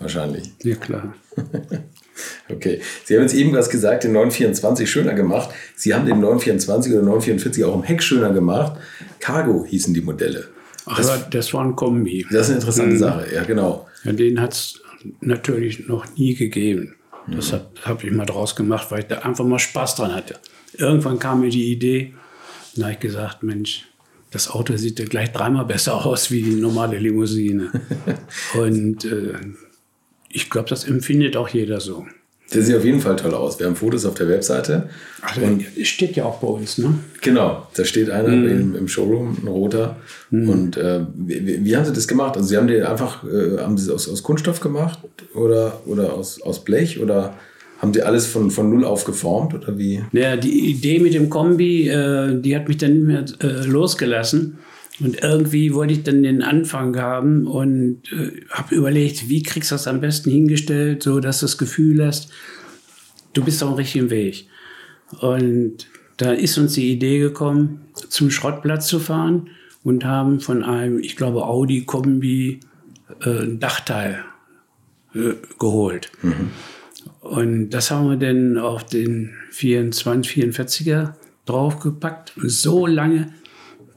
[0.00, 0.50] Wahrscheinlich.
[0.64, 1.14] Ja, klar.
[2.50, 2.80] Okay.
[3.04, 5.50] Sie haben jetzt eben was gesagt, den 924 schöner gemacht.
[5.76, 8.78] Sie haben den 924 oder 944 auch im Heck schöner gemacht.
[9.20, 10.48] Cargo hießen die Modelle.
[10.84, 12.26] Ach, das, das war ein Kombi.
[12.30, 12.98] Das ist eine interessante Mhm.
[12.98, 13.88] Sache, ja, genau.
[14.04, 14.80] Ja, den hat es
[15.20, 16.96] natürlich noch nie gegeben.
[17.28, 20.34] Das habe hab ich mal draus gemacht, weil ich da einfach mal Spaß dran hatte.
[20.76, 22.14] Irgendwann kam mir die Idee,
[22.74, 23.86] da habe ich gesagt, Mensch,
[24.32, 27.70] das Auto sieht ja gleich dreimal besser aus wie die normale Limousine.
[28.54, 29.34] Und äh,
[30.32, 32.06] ich glaube, das empfindet auch jeder so.
[32.52, 33.58] Der sieht auf jeden Fall toll aus.
[33.58, 34.88] Wir haben Fotos auf der Webseite.
[35.22, 36.94] Ach, das steht ja auch bei uns, ne?
[37.22, 39.96] Genau, da steht einer im, im Showroom, ein roter.
[40.30, 42.36] Und äh, wie, wie haben Sie das gemacht?
[42.36, 44.98] Also Sie haben den einfach, äh, haben Sie es aus, aus Kunststoff gemacht
[45.34, 47.34] oder, oder aus, aus Blech oder
[47.78, 50.02] haben Sie alles von, von null auf geformt oder wie?
[50.12, 54.58] Ja, die Idee mit dem Kombi, äh, die hat mich dann nicht mehr äh, losgelassen.
[55.00, 59.74] Und irgendwie wollte ich dann den Anfang haben und äh, habe überlegt, wie kriegst du
[59.74, 62.30] das am besten hingestellt, so dass du das Gefühl hast,
[63.32, 64.46] du bist auf dem richtigen Weg.
[65.20, 65.86] Und
[66.18, 69.48] da ist uns die Idee gekommen, zum Schrottplatz zu fahren
[69.82, 72.60] und haben von einem, ich glaube, Audi Kombi
[73.24, 74.24] äh, ein Dachteil
[75.14, 76.12] äh, geholt.
[77.20, 81.14] Und das haben wir dann auf den 24, 44er
[81.46, 83.32] draufgepackt und so lange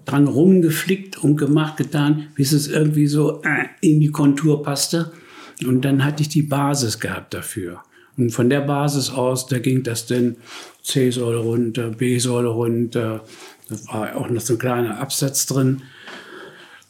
[0.06, 5.12] dran rumgeflickt und gemacht, getan, bis es irgendwie so äh, in die Kontur passte.
[5.66, 7.82] Und dann hatte ich die Basis gehabt dafür.
[8.18, 10.38] Und von der Basis aus, da ging das dann
[10.84, 13.24] C-Säule runter, B-Säule runter.
[13.70, 15.82] Da war auch noch so ein kleiner Absatz drin.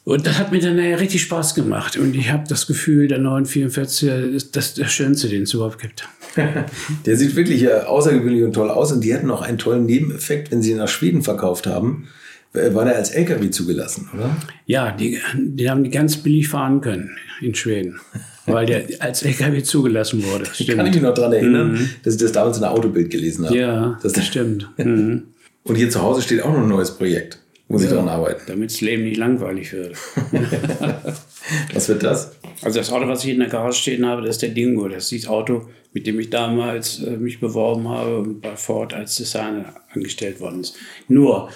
[0.04, 1.96] Und das hat mir dann nachher richtig Spaß gemacht.
[1.96, 6.08] Und ich habe das Gefühl, der 944er ist das der schönste, den es überhaupt gibt.
[7.06, 8.92] Der sieht wirklich äh, außergewöhnlich und toll aus.
[8.92, 12.08] Und die hatten noch einen tollen Nebeneffekt, wenn sie nach Schweden verkauft haben.
[12.56, 14.36] Äh, War der als LKW zugelassen, oder?
[14.66, 18.00] Ja, die, die haben die ganz billig fahren können in Schweden,
[18.46, 20.44] weil der als LKW zugelassen wurde.
[20.44, 23.56] Kann ich mich noch daran erinnern, dass ich das damals in der Autobild gelesen habe.
[23.56, 24.68] Ja, Das, das stimmt.
[24.78, 25.24] Mhm.
[25.64, 27.38] und hier zu Hause steht auch noch ein neues Projekt,
[27.68, 28.42] wo Sie dran arbeiten.
[28.46, 29.96] Damit das Leben nicht langweilig wird.
[31.74, 32.32] Was wird das?
[32.62, 34.88] Also das Auto, was ich in der Garage stehen habe, das ist der Dingo.
[34.88, 38.94] Das ist das Auto, mit dem ich damals äh, mich beworben habe und bei Ford
[38.94, 40.74] als Designer angestellt worden ist.
[41.08, 41.48] Nur,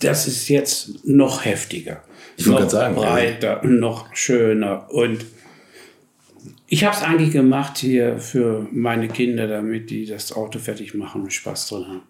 [0.00, 2.02] das ist jetzt noch heftiger.
[2.36, 4.90] Ich wollte gerade sagen, breiter, noch schöner.
[4.90, 5.24] Und
[6.68, 11.22] ich habe es eigentlich gemacht hier für meine Kinder, damit die das Auto fertig machen
[11.22, 12.02] und Spaß drin haben.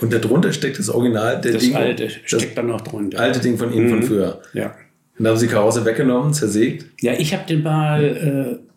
[0.00, 3.18] Und darunter steckt das Original, der Das Ding, alte steckt da noch drunter.
[3.20, 4.42] alte Ding von Ihnen von früher.
[4.52, 4.74] Ja.
[5.16, 6.86] Und da haben Sie die Karosse weggenommen, zersägt.
[7.02, 8.70] Ja, ich habe den mal äh,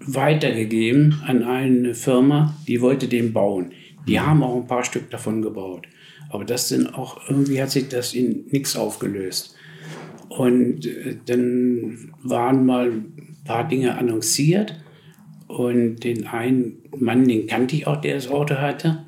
[0.00, 3.72] weitergegeben an eine Firma, die wollte den bauen.
[4.06, 5.86] Die haben auch ein paar Stück davon gebaut.
[6.30, 9.54] Aber das sind auch, irgendwie hat sich das in nichts aufgelöst.
[10.28, 14.76] Und äh, dann waren mal ein paar Dinge annonciert.
[15.48, 19.04] Und den einen Mann, den kannte ich auch, der das Auto hatte.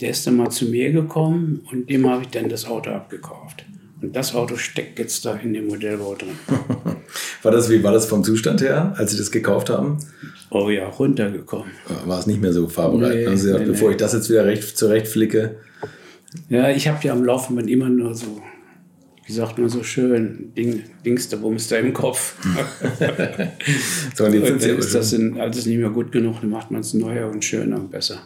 [0.00, 3.64] Der ist dann mal zu mir gekommen und dem habe ich dann das Auto abgekauft.
[4.02, 6.36] Und das Auto steckt jetzt da in dem Modellbau drin.
[7.42, 9.98] war das, wie war das vom Zustand her, als Sie das gekauft haben?
[10.50, 11.70] Oh ja, runtergekommen.
[12.04, 13.14] War es nicht mehr so fahrbereit?
[13.14, 13.94] Nee, also, nee, bevor nee.
[13.94, 15.56] ich das jetzt wieder recht zurechtflicke.
[16.48, 18.40] Ja, ich habe ja am Laufenden immer nur so,
[19.26, 22.36] wie sagt man so schön, Ding, Dings, da Bums da im Kopf.
[24.14, 26.80] so, und jetzt und ist das in, alles nicht mehr gut genug, dann macht man
[26.80, 28.18] es neuer und schöner und besser.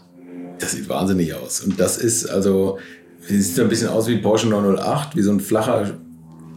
[0.59, 1.61] Das sieht wahnsinnig aus.
[1.61, 2.79] Und das ist also,
[3.23, 5.99] sieht so ein bisschen aus wie Porsche 908, wie so ein flacher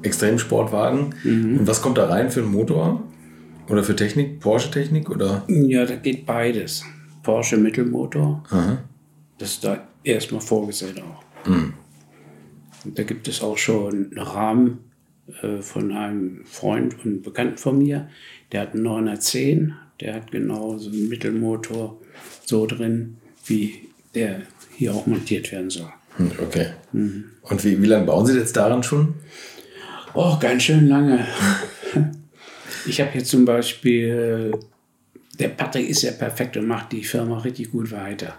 [0.01, 1.15] Extremsportwagen.
[1.23, 1.59] Mhm.
[1.59, 3.01] Und was kommt da rein für einen Motor?
[3.69, 4.41] Oder für Technik?
[4.41, 5.09] Porsche-Technik?
[5.09, 5.43] oder?
[5.47, 6.83] Ja, da geht beides.
[7.23, 8.43] Porsche Mittelmotor.
[8.49, 8.79] Aha.
[9.37, 11.22] Das ist da erstmal vorgesehen auch.
[11.45, 11.73] Mhm.
[12.85, 14.79] Da gibt es auch schon einen Rahmen
[15.41, 18.09] äh, von einem Freund und Bekannten von mir.
[18.51, 19.75] Der hat einen 910.
[20.01, 21.99] Der hat genau so einen Mittelmotor
[22.45, 24.41] so drin, wie der
[24.75, 25.91] hier auch montiert werden soll.
[26.17, 26.67] Hm, okay.
[26.91, 27.25] Mhm.
[27.41, 29.15] Und wie, wie lange bauen Sie jetzt daran schon?
[30.13, 31.25] Oh, ganz schön lange.
[32.85, 34.51] ich habe hier zum Beispiel,
[35.39, 38.37] der Patrick ist ja perfekt und macht die Firma richtig gut weiter.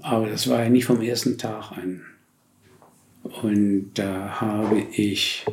[0.00, 2.02] Aber das war ja nicht vom ersten Tag an.
[3.42, 5.44] Und da habe ich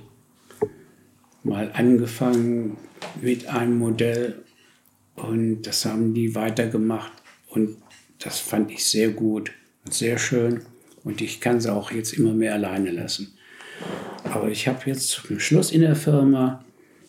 [1.44, 2.78] mal angefangen
[3.22, 4.44] mit einem Modell
[5.16, 7.12] und das haben die weitergemacht
[7.50, 7.78] und
[8.20, 9.52] das fand ich sehr gut
[9.86, 10.62] und sehr schön
[11.04, 13.34] und ich kann sie auch jetzt immer mehr alleine lassen.
[14.24, 16.64] Aber ich habe jetzt zum Schluss in der Firma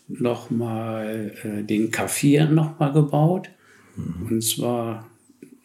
[0.09, 3.51] nochmal äh, den K4 nochmal gebaut.
[3.97, 4.27] Mhm.
[4.27, 5.09] Und zwar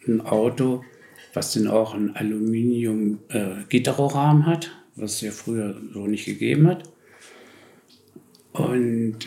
[0.06, 0.84] ein Auto,
[1.34, 6.84] was dann auch ein Aluminium-Gitterrohrrahmen äh, hat, was es ja früher so nicht gegeben hat.
[8.52, 9.18] Und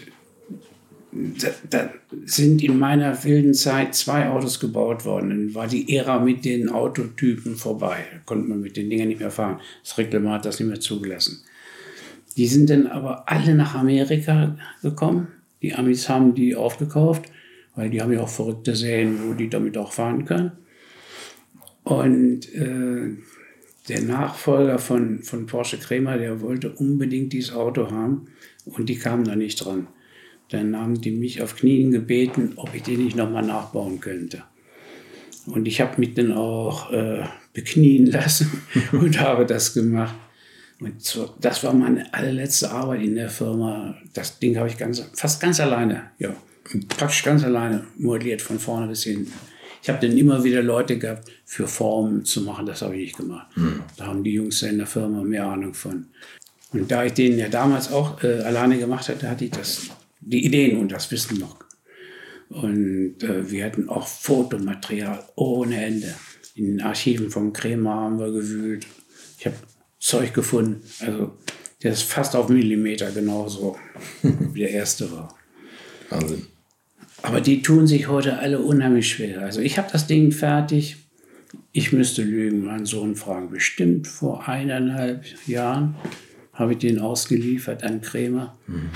[1.12, 1.92] da, da,
[2.26, 5.30] sind in meiner wilden Zeit zwei Autos gebaut worden.
[5.30, 7.98] Dann war die Ära mit den Autotypen vorbei.
[8.12, 9.60] Da konnte man mit den Dingen nicht mehr fahren.
[9.84, 11.42] Das Reglement hat das nicht mehr zugelassen.
[12.38, 15.28] Die sind dann aber alle nach Amerika gekommen.
[15.62, 17.26] Die Amis haben die aufgekauft,
[17.76, 20.52] weil die haben ja auch verrückte Serien, wo die damit auch fahren können.
[21.88, 23.16] Und äh,
[23.88, 28.28] der Nachfolger von, von Porsche Kremer, der wollte unbedingt dieses Auto haben
[28.66, 29.88] und die kamen da nicht dran.
[30.50, 34.44] Dann haben die mich auf Knien gebeten, ob ich den nicht nochmal nachbauen könnte.
[35.46, 37.24] Und ich habe mich dann auch äh,
[37.54, 40.16] beknien lassen und habe das gemacht.
[40.82, 43.96] Und so, das war meine allerletzte Arbeit in der Firma.
[44.14, 46.36] Das Ding habe ich ganz, fast ganz alleine, ja,
[46.90, 49.32] praktisch ganz alleine modelliert von vorne bis hinten.
[49.88, 52.66] Ich habe dann immer wieder Leute gehabt, für Formen zu machen.
[52.66, 53.48] Das habe ich nicht gemacht.
[53.56, 53.84] Mhm.
[53.96, 56.08] Da haben die Jungs in der Firma mehr Ahnung von.
[56.74, 59.84] Und da ich den ja damals auch äh, alleine gemacht hatte, hatte ich das
[60.20, 61.60] die Ideen und das Wissen noch.
[62.50, 66.14] Und äh, wir hatten auch Fotomaterial ohne Ende.
[66.56, 68.86] In den Archiven vom Kremer haben wir gewühlt.
[69.40, 69.56] Ich habe
[70.02, 71.38] Zeug gefunden, also
[71.82, 73.78] der ist fast auf Millimeter genauso
[74.22, 75.34] wie der erste war.
[76.10, 76.46] Wahnsinn.
[77.24, 79.42] Aber die tun sich heute alle unheimlich schwer.
[79.42, 80.98] Also ich habe das Ding fertig.
[81.72, 83.50] Ich müsste lügen, meinen Sohn fragen.
[83.50, 85.96] Bestimmt vor eineinhalb Jahren
[86.54, 88.58] habe ich den ausgeliefert an Krämer.
[88.68, 88.90] Mhm.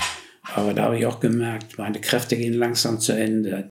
[0.54, 3.70] Aber da habe ich auch gemerkt, meine Kräfte gehen langsam zu Ende.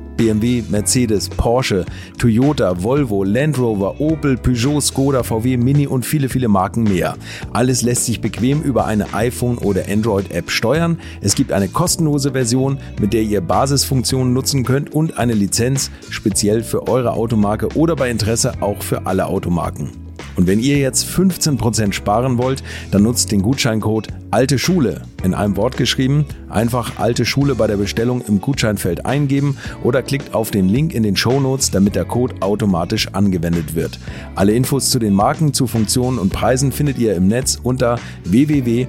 [0.17, 1.85] BMW, Mercedes, Porsche,
[2.17, 7.15] Toyota, Volvo, Land Rover, Opel, Peugeot, Skoda, VW, Mini und viele, viele Marken mehr.
[7.53, 10.99] Alles lässt sich bequem über eine iPhone- oder Android-App steuern.
[11.21, 16.63] Es gibt eine kostenlose Version, mit der ihr Basisfunktionen nutzen könnt und eine Lizenz speziell
[16.63, 19.91] für eure Automarke oder bei Interesse auch für alle Automarken.
[20.35, 25.55] Und wenn ihr jetzt 15% sparen wollt, dann nutzt den Gutscheincode Alte Schule in einem
[25.57, 26.25] Wort geschrieben.
[26.49, 31.03] Einfach Alte Schule bei der Bestellung im Gutscheinfeld eingeben oder klickt auf den Link in
[31.03, 33.99] den Shownotes, damit der Code automatisch angewendet wird.
[34.35, 38.87] Alle Infos zu den Marken, zu Funktionen und Preisen findet ihr im Netz unter www.mykali.de.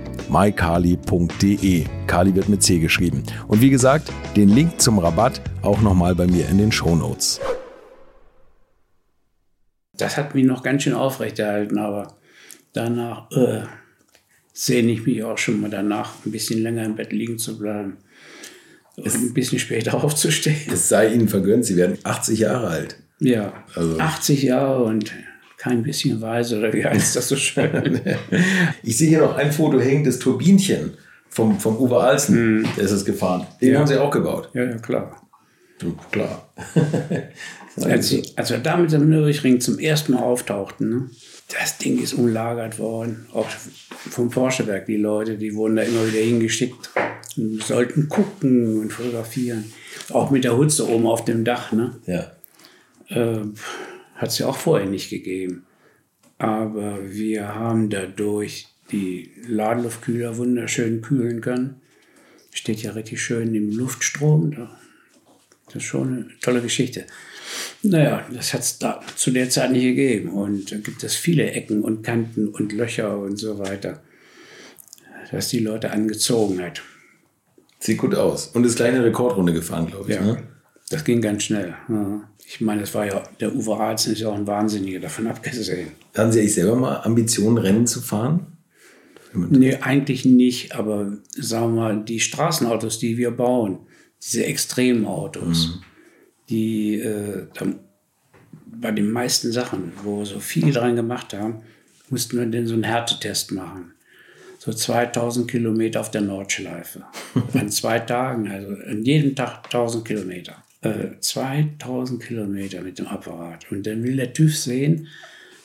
[2.07, 3.25] Kali wird mit C geschrieben.
[3.49, 7.41] Und wie gesagt, den Link zum Rabatt auch nochmal bei mir in den Shownotes
[10.03, 12.17] das hat mich noch ganz schön aufrechterhalten, aber
[12.73, 13.63] danach äh,
[14.53, 17.97] sehne ich mich auch schon mal danach, ein bisschen länger im Bett liegen zu bleiben.
[18.97, 20.57] Und ein bisschen später aufzustehen.
[20.73, 22.97] Es sei Ihnen vergönnt, Sie werden 80 Jahre alt.
[23.19, 23.99] Ja, also.
[23.99, 25.13] 80 Jahre und
[25.57, 28.01] kein bisschen weise, oder wie heißt das so schön?
[28.83, 30.95] ich sehe hier noch ein Foto hängen, das Turbinchen
[31.29, 32.69] vom, vom Uwe Alsen, mm.
[32.77, 33.47] der ist es gefahren.
[33.61, 33.79] Den ja.
[33.79, 34.51] haben Sie auch gebaut.
[34.55, 35.23] Ja, ja, klar.
[35.79, 36.53] Du, klar.
[37.81, 41.11] Als, sie, als wir da mit dem Nürburgring zum ersten Mal auftauchten, ne,
[41.53, 43.27] das Ding ist umlagert worden.
[43.33, 46.91] Auch vom Forschewerk, die Leute, die wurden da immer wieder hingeschickt
[47.37, 49.73] und sollten gucken und fotografieren.
[50.11, 51.73] Auch mit der Hutze oben auf dem Dach.
[51.73, 51.97] Ne?
[52.07, 52.33] Ja.
[53.09, 53.45] Äh,
[54.17, 55.67] Hat es ja auch vorher nicht gegeben.
[56.39, 61.81] Aber wir haben dadurch die Ladeluftkühler wunderschön kühlen können.
[62.53, 64.69] Steht ja richtig schön im Luftstrom.
[65.67, 67.07] Das ist schon eine tolle Geschichte.
[67.83, 70.31] Naja, das hat es da zu der Zeit nicht gegeben.
[70.31, 74.03] Und da gibt es viele Ecken und Kanten und Löcher und so weiter,
[75.31, 76.83] dass die Leute angezogen hat.
[77.81, 78.49] Sieht gut aus.
[78.49, 80.17] Und ist kleine Rekordrunde gefahren, glaube ich.
[80.17, 80.43] Ja, ne?
[80.91, 81.75] das ging ganz schnell.
[82.47, 85.89] Ich meine, es war ja, der Uwe Ratzen ist ja auch ein Wahnsinniger, davon abgesehen.
[86.17, 88.47] Haben Sie eigentlich selber mal Ambitionen, Rennen zu fahren?
[89.35, 90.77] Nee, eigentlich nicht.
[90.77, 93.81] Aber sagen wir mal, die Straßenautos, die wir bauen,
[94.23, 95.92] diese extremen Autos, mhm
[96.53, 97.47] die äh,
[98.67, 101.63] bei den meisten Sachen, wo wir so viel dran gemacht haben,
[102.11, 103.93] mussten wir dann so einen Härtetest machen.
[104.59, 107.05] So 2000 Kilometer auf der Nordschleife.
[107.55, 110.63] An zwei Tagen, also an jedem Tag 1000 Kilometer.
[110.83, 113.71] Äh, 2000 Kilometer mit dem Apparat.
[113.73, 115.09] Und dann will der TÜV sehen,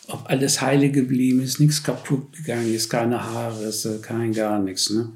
[0.08, 3.72] ob alles heile geblieben ist, nichts kaputt gegangen ist, keine Haare,
[4.02, 4.90] kein gar nichts.
[4.90, 5.10] Ne?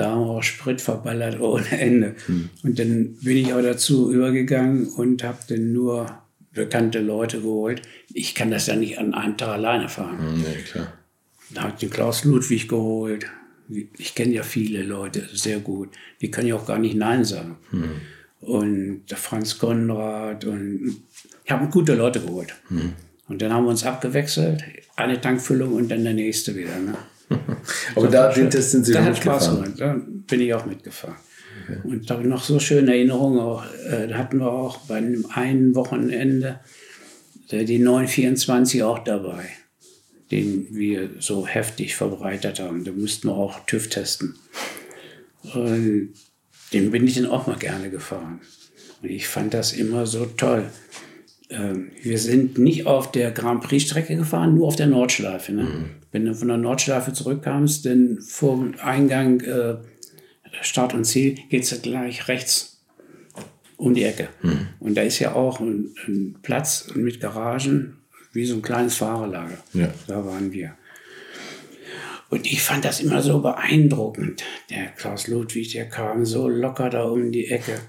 [0.00, 2.14] Da haben wir auch Sprit verballert ohne Ende.
[2.26, 2.48] Hm.
[2.62, 6.22] Und dann bin ich auch dazu übergegangen und habe dann nur
[6.52, 7.82] bekannte Leute geholt.
[8.12, 10.18] Ich kann das ja nicht an einem Tag alleine fahren.
[10.18, 10.94] Hm, nee, klar.
[11.50, 13.26] Da habe ich den Klaus Ludwig geholt.
[13.98, 15.90] Ich kenne ja viele Leute sehr gut.
[16.22, 17.58] Die können ja auch gar nicht Nein sagen.
[17.70, 17.90] Hm.
[18.40, 20.96] Und der Franz Konrad und
[21.44, 22.54] ich habe gute Leute geholt.
[22.68, 22.94] Hm.
[23.28, 24.64] Und dann haben wir uns abgewechselt.
[24.96, 26.78] Eine Tankfüllung und dann der nächste wieder.
[26.78, 26.96] Ne?
[27.94, 29.72] Aber da den Test sind Sie da hat Spaß gemacht.
[29.78, 31.16] Da bin ich auch mitgefahren.
[31.62, 31.78] Okay.
[31.84, 33.40] Und da habe ich noch so schöne Erinnerungen.
[33.40, 36.60] Auch, äh, da hatten wir auch bei einem einen Wochenende
[37.50, 39.44] äh, die 924 auch dabei,
[40.30, 42.84] den wir so heftig verbreitet haben.
[42.84, 44.36] Da mussten wir auch TÜV testen.
[45.54, 46.14] Und
[46.72, 48.40] den bin ich dann auch mal gerne gefahren.
[49.02, 50.66] Und ich fand das immer so toll.
[51.50, 55.52] Ähm, wir sind nicht auf der Grand Prix-Strecke gefahren, nur auf der Nordschleife.
[55.52, 55.62] Ne?
[55.64, 55.84] Mhm.
[56.12, 59.76] Wenn du von der Nordschleife zurückkamst, dann vor dem Eingang äh,
[60.62, 62.80] Start und Ziel geht es gleich rechts
[63.76, 64.28] um die Ecke.
[64.42, 64.68] Mhm.
[64.78, 67.96] Und da ist ja auch ein, ein, Platz mit Garagen,
[68.32, 69.58] wie so ein kleines Fahrerlager.
[69.72, 69.92] Ja.
[70.06, 70.74] Da waren wir.
[72.28, 74.44] Und ich fand das immer so beeindruckend.
[74.68, 77.80] Der Klaus Ludwig, der kam so locker da um die Ecke.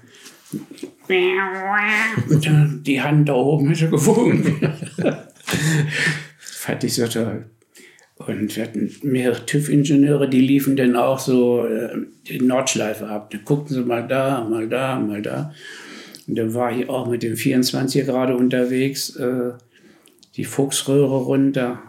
[2.84, 4.60] Die Hand da oben hätte gewogen.
[6.62, 7.44] fand ich so toll.
[8.16, 13.30] Und wir hatten mehrere TÜV-Ingenieure, die liefen dann auch so äh, die Nordschleife ab.
[13.30, 15.52] Dann guckten sie mal da, mal da, mal da.
[16.28, 19.52] Und dann war ich auch mit dem 24er gerade unterwegs, äh,
[20.36, 21.82] die Fuchsröhre runter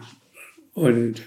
[0.74, 1.22] und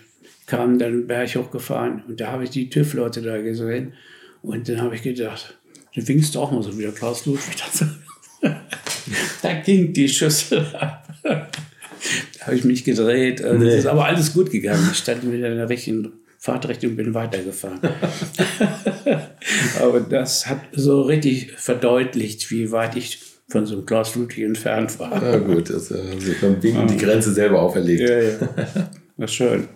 [0.45, 2.03] kam dann den Berg hochgefahren.
[2.07, 3.93] Und da habe ich die TÜV-Leute da gesehen.
[4.41, 5.57] Und dann habe ich gedacht,
[5.97, 7.55] du winkst auch mal so wie der Klaus Ludwig.
[9.41, 11.07] da ging die Schüssel ab
[12.47, 13.41] habe ich mich gedreht.
[13.41, 13.65] Nee.
[13.65, 14.89] Das ist aber alles gut gegangen.
[14.91, 17.79] Ich stand wieder in der richtigen Fahrtrichtung und bin weitergefahren.
[19.81, 23.19] aber das hat so richtig verdeutlicht, wie weit ich
[23.49, 25.21] von so einem Klaus Ludwig entfernt war.
[25.21, 28.09] Ja, gut, das haben Sie beim Winken die Grenze selber auferlegt.
[28.09, 28.39] Ja, ja.
[29.17, 29.67] War schön.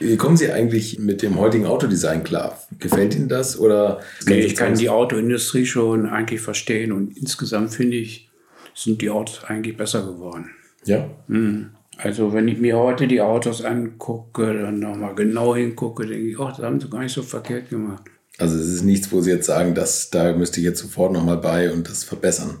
[0.00, 2.58] Wie kommen Sie eigentlich mit dem heutigen Autodesign klar?
[2.78, 4.00] Gefällt Ihnen das oder?
[4.26, 8.30] Nee, ich kann die Autoindustrie schon eigentlich verstehen und insgesamt finde ich,
[8.74, 10.50] sind die Autos eigentlich besser geworden.
[10.86, 11.08] Ja.
[11.28, 11.70] Mhm.
[11.98, 16.48] Also wenn ich mir heute die Autos angucke, dann nochmal genau hingucke, denke ich, oh,
[16.48, 18.04] das haben sie gar nicht so verkehrt gemacht.
[18.38, 21.36] Also es ist nichts, wo Sie jetzt sagen, dass da müsste ich jetzt sofort nochmal
[21.36, 22.58] bei und das verbessern.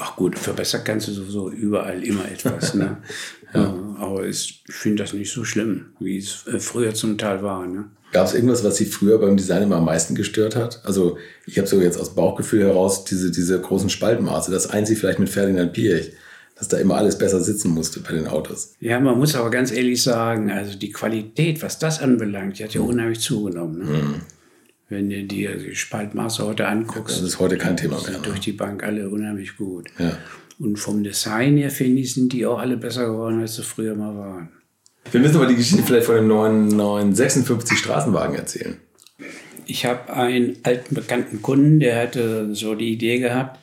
[0.00, 2.72] Ach gut, verbessern kannst du sowieso überall immer etwas.
[2.72, 2.96] Ne?
[3.54, 3.74] ja.
[3.98, 7.66] Aber ich finde das nicht so schlimm, wie es äh, früher zum Teil war.
[7.66, 7.84] Ne?
[8.12, 10.82] Gab es irgendwas, was Sie früher beim Design immer am meisten gestört hat?
[10.84, 14.50] Also ich habe so jetzt aus Bauchgefühl heraus diese, diese großen Spaltmaße.
[14.50, 16.12] Das einzig vielleicht mit Ferdinand Piech,
[16.56, 18.74] dass da immer alles besser sitzen musste bei den Autos.
[18.80, 22.74] Ja, man muss aber ganz ehrlich sagen, also die Qualität, was das anbelangt, die hat
[22.74, 23.78] ja unheimlich zugenommen.
[23.78, 23.84] Ne?
[23.84, 24.14] Mhm.
[24.90, 28.12] Wenn du dir die Spaltmaße heute anguckst, das ist heute kein Thema mehr.
[28.12, 29.88] Sind durch die Bank alle unheimlich gut.
[29.98, 30.18] Ja.
[30.62, 33.96] Und vom Design her, finde ich, sind die auch alle besser geworden, als sie früher
[33.96, 34.52] mal waren.
[35.10, 38.76] Wir müssen aber die Geschichte vielleicht von dem neuen 956 Straßenwagen erzählen.
[39.66, 43.58] Ich habe einen alten bekannten Kunden, der hatte so die Idee gehabt,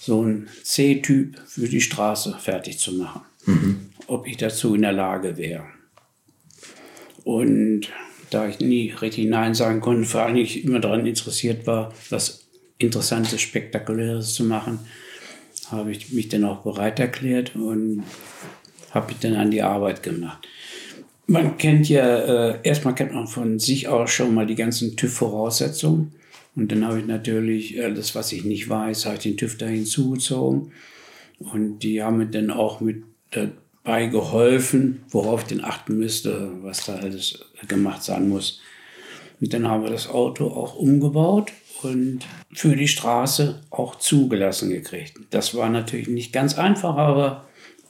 [0.00, 3.22] so einen C-Typ für die Straße fertig zu machen.
[3.46, 3.80] Mhm.
[4.06, 5.64] Ob ich dazu in der Lage wäre.
[7.24, 7.88] Und
[8.28, 12.48] da ich nie richtig Nein sagen konnte, vor allem ich immer daran interessiert war, was
[12.76, 14.80] Interessantes, Spektakuläres zu machen,
[15.70, 18.04] habe ich mich dann auch bereit erklärt und
[18.90, 20.46] habe mich dann an die Arbeit gemacht.
[21.26, 26.12] Man kennt ja, äh, erstmal kennt man von sich aus schon mal die ganzen TÜV-Voraussetzungen.
[26.56, 29.66] Und dann habe ich natürlich alles, was ich nicht weiß, habe ich den TÜV da
[29.66, 30.72] hinzugezogen.
[31.38, 36.86] Und die haben mir dann auch mit dabei geholfen, worauf ich denn achten müsste, was
[36.86, 38.60] da alles gemacht sein muss.
[39.40, 41.52] Und dann haben wir das Auto auch umgebaut
[41.82, 42.20] und
[42.52, 45.14] für die Straße auch zugelassen gekriegt.
[45.30, 47.44] Das war natürlich nicht ganz einfach, aber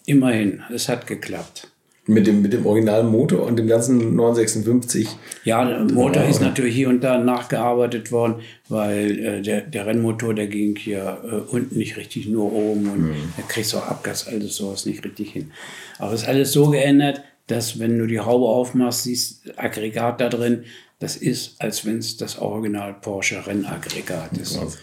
[0.07, 1.69] immerhin, es hat geklappt.
[2.11, 5.09] Mit dem, mit dem originalen Motor und dem ganzen 956?
[5.45, 8.37] Ja, der Motor ist natürlich hier und da nachgearbeitet worden,
[8.71, 13.03] weil äh, der, der Rennmotor, der ging hier äh, unten nicht richtig, nur oben und
[13.09, 13.15] mhm.
[13.37, 15.51] da kriegst du auch Abgas, alles sowas nicht richtig hin.
[15.99, 20.31] Aber es ist alles so geändert, dass wenn du die Haube aufmachst, siehst Aggregat da
[20.31, 20.65] drin,
[20.99, 24.59] das ist, als wenn es das Original Porsche Rennaggregat ist.
[24.59, 24.77] Also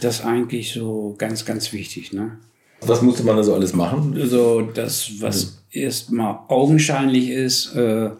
[0.00, 2.12] das ist eigentlich so ganz, ganz wichtig.
[2.12, 2.38] Ne?
[2.80, 4.18] Was musste man da so alles machen?
[4.26, 5.50] So, das, was mhm.
[5.82, 8.10] erstmal augenscheinlich ist, äh,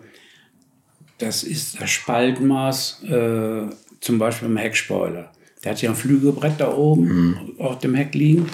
[1.19, 3.63] das ist das Spaltmaß, äh,
[4.01, 5.31] zum Beispiel im Heckspoiler.
[5.65, 7.61] Der hat ja ein Flügelbrett da oben mhm.
[7.61, 8.49] auf dem Heck liegen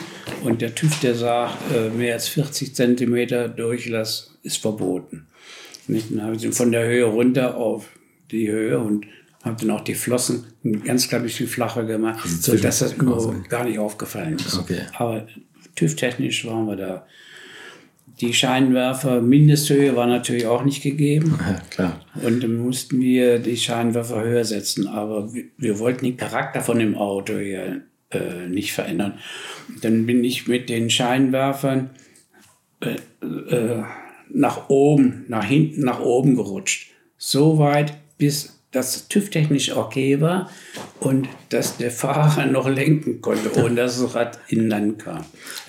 [0.44, 5.26] und der TÜV, der sagt, äh, mehr als 40 Zentimeter Durchlass ist verboten.
[5.86, 6.10] Nicht?
[6.10, 7.86] Dann haben sie von der Höhe runter auf
[8.30, 9.06] die Höhe und
[9.44, 13.48] habe dann auch die Flossen ein ganz klein bisschen flacher gemacht, also sodass das überhaupt
[13.48, 14.58] gar nicht aufgefallen ist.
[14.58, 14.80] Okay.
[14.96, 15.26] Aber
[15.76, 17.06] TÜV-technisch waren wir da.
[18.20, 21.38] Die Scheinwerfer, Mindesthöhe war natürlich auch nicht gegeben.
[21.38, 22.00] Ja, klar.
[22.20, 24.88] Und dann mussten wir die Scheinwerfer höher setzen.
[24.88, 29.20] Aber wir, wir wollten den Charakter von dem Auto hier äh, nicht verändern.
[29.82, 31.90] Dann bin ich mit den Scheinwerfern
[32.80, 32.96] äh,
[33.54, 33.84] äh,
[34.30, 36.90] nach oben, nach hinten, nach oben gerutscht.
[37.18, 40.50] So weit, bis das TÜV-technisch okay war
[41.00, 45.24] und dass der Fahrer noch lenken konnte, ohne dass das Rad in Land kam.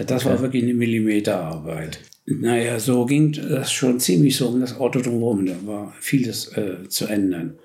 [0.05, 1.99] Das war wirklich eine Millimeterarbeit.
[2.25, 5.45] Naja, so ging das schon ziemlich so um das Auto drumherum.
[5.45, 7.57] Da war vieles äh, zu ändern.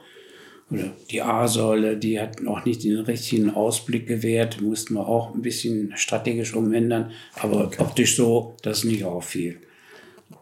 [0.71, 5.43] Oder die A-Säule, die hat noch nicht den richtigen Ausblick gewährt, mussten wir auch ein
[5.43, 7.83] bisschen strategisch umändern, aber okay.
[7.83, 9.59] optisch so, dass es nicht auffiel.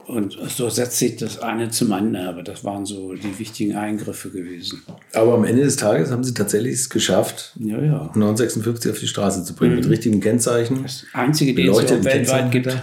[0.07, 4.31] Und so setzt sich das eine zum anderen, aber das waren so die wichtigen Eingriffe
[4.31, 4.83] gewesen.
[5.13, 8.11] Aber am Ende des Tages haben Sie tatsächlich es geschafft, ja, ja.
[8.15, 9.81] 956 auf die Straße zu bringen, mhm.
[9.81, 10.83] mit richtigen Kennzeichen.
[10.83, 12.77] Das einzige, den es weltweit gibt.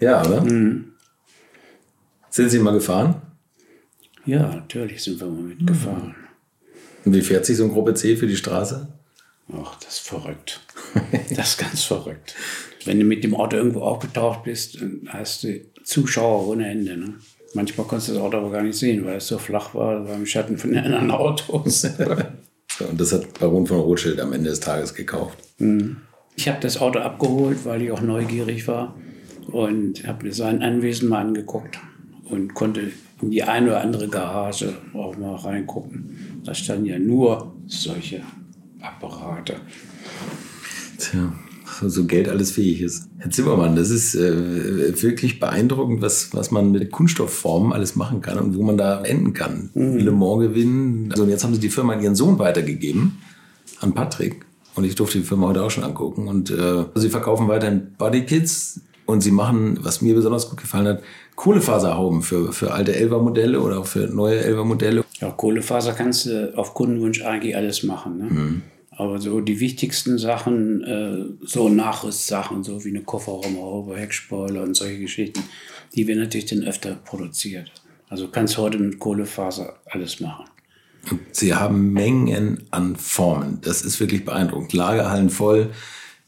[0.00, 0.40] Ja, oder?
[0.42, 0.92] Mhm.
[2.30, 3.22] Sind Sie mal gefahren?
[4.26, 6.08] Ja, natürlich sind wir mal mitgefahren.
[6.08, 6.24] Mhm.
[7.04, 8.88] Und wie fährt sich so ein Gruppe C für die Straße?
[9.52, 10.60] Ach, das ist verrückt.
[11.36, 12.34] das ist ganz verrückt.
[12.84, 16.96] Wenn du mit dem Auto irgendwo aufgetaucht bist, dann hast du Zuschauer ohne Ende.
[16.96, 17.14] Ne?
[17.54, 20.26] Manchmal konntest du das Auto aber gar nicht sehen, weil es so flach war, beim
[20.26, 21.84] Schatten von den anderen Autos.
[22.90, 25.38] und das hat Baron von Rothschild am Ende des Tages gekauft.
[25.58, 25.96] Mhm.
[26.36, 28.96] Ich habe das Auto abgeholt, weil ich auch neugierig war
[29.46, 31.78] und habe mir sein Anwesen mal angeguckt
[32.24, 32.90] und konnte
[33.22, 36.42] in die eine oder andere Garage auch mal reingucken.
[36.44, 38.22] Da standen ja nur solche
[38.80, 39.54] Apparate.
[40.98, 41.32] Tja
[41.80, 43.08] so Geld alles fähig ist.
[43.18, 48.38] Herr Zimmermann, das ist äh, wirklich beeindruckend, was, was man mit Kunststoffformen alles machen kann
[48.38, 49.70] und wo man da enden kann.
[49.74, 49.98] Mhm.
[49.98, 51.08] Le Mans gewinnen.
[51.10, 53.18] Also jetzt haben sie die Firma an ihren Sohn weitergegeben,
[53.80, 54.44] an Patrick.
[54.74, 56.28] Und ich durfte die Firma heute auch schon angucken.
[56.28, 61.02] Und äh, sie verkaufen weiterhin Bodykits und sie machen, was mir besonders gut gefallen hat,
[61.36, 65.04] Kohlefaserhauben für, für alte Elva-Modelle oder auch für neue Elva-Modelle.
[65.20, 68.18] Ja, Kohlefaser kannst du auf Kundenwunsch eigentlich alles machen.
[68.18, 68.24] Ne?
[68.24, 68.62] Mhm.
[68.96, 75.00] Aber so die wichtigsten Sachen, äh, so Nachrüstsachen, so wie eine Kofferraumhaube, Heckspoiler und solche
[75.00, 75.42] Geschichten,
[75.94, 77.72] die werden natürlich dann öfter produziert.
[78.08, 80.44] Also kannst heute mit Kohlefaser alles machen.
[81.32, 83.58] Sie haben Mengen an Formen.
[83.62, 84.72] Das ist wirklich beeindruckend.
[84.72, 85.70] Lagerhallen voll,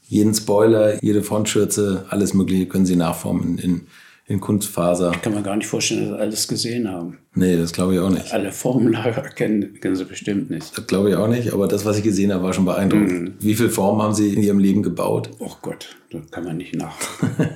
[0.09, 3.87] jeden Spoiler, jede Frontschürze, alles Mögliche können Sie nachformen in
[4.29, 5.13] in Kunstfaser.
[5.15, 7.19] Ich kann mir gar nicht vorstellen, dass sie alles gesehen haben.
[7.35, 8.33] Nee, das glaube ich auch nicht.
[8.33, 10.77] Alle Formenlager kennen, kennen sie bestimmt nicht.
[10.77, 13.23] Das glaube ich auch nicht, aber das, was ich gesehen habe, war schon beeindruckend.
[13.23, 13.35] Mhm.
[13.39, 15.31] Wie viele Formen haben Sie in Ihrem Leben gebaut?
[15.39, 16.97] Oh Gott, das kann man nicht nach.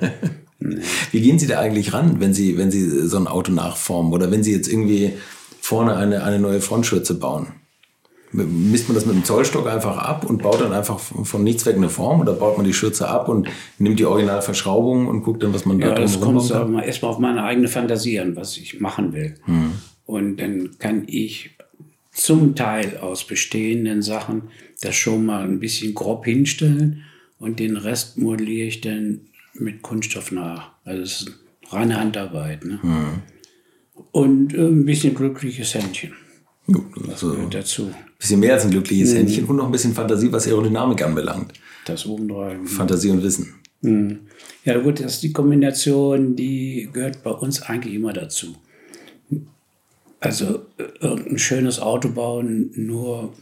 [0.59, 0.77] nee.
[1.11, 4.31] Wie gehen Sie da eigentlich ran, wenn Sie, wenn Sie so ein Auto nachformen oder
[4.31, 5.13] wenn Sie jetzt irgendwie
[5.59, 7.47] vorne eine, eine neue Frontschürze bauen?
[8.33, 11.75] Misst man das mit dem Zollstock einfach ab und baut dann einfach von nichts weg
[11.75, 15.53] eine Form oder baut man die Schürze ab und nimmt die Originalverschraubung und guckt dann,
[15.53, 19.13] was man da ja, das kommt erstmal auf meine eigene Fantasie an, was ich machen
[19.13, 19.35] will.
[19.45, 19.73] Hm.
[20.05, 21.51] Und dann kann ich
[22.11, 24.43] zum Teil aus bestehenden Sachen
[24.81, 27.03] das schon mal ein bisschen grob hinstellen
[27.37, 29.21] und den Rest modelliere ich dann
[29.53, 30.71] mit Kunststoff nach.
[30.83, 32.65] Also es ist reine Handarbeit.
[32.65, 32.79] Ne?
[32.81, 33.21] Hm.
[34.11, 36.13] Und äh, ein bisschen glückliches Händchen.
[36.67, 37.91] Gut, also dazu.
[38.17, 39.17] Bisschen mehr als ein glückliches mhm.
[39.17, 41.53] Händchen und noch ein bisschen Fantasie, was Aerodynamik anbelangt.
[41.85, 42.65] Das obendrein.
[42.67, 43.55] Fantasie und Wissen.
[43.81, 44.19] Mhm.
[44.63, 48.55] Ja, gut, das ist die Kombination, die gehört bei uns eigentlich immer dazu.
[50.19, 50.67] Also
[50.99, 53.33] irgendein schönes Auto bauen, nur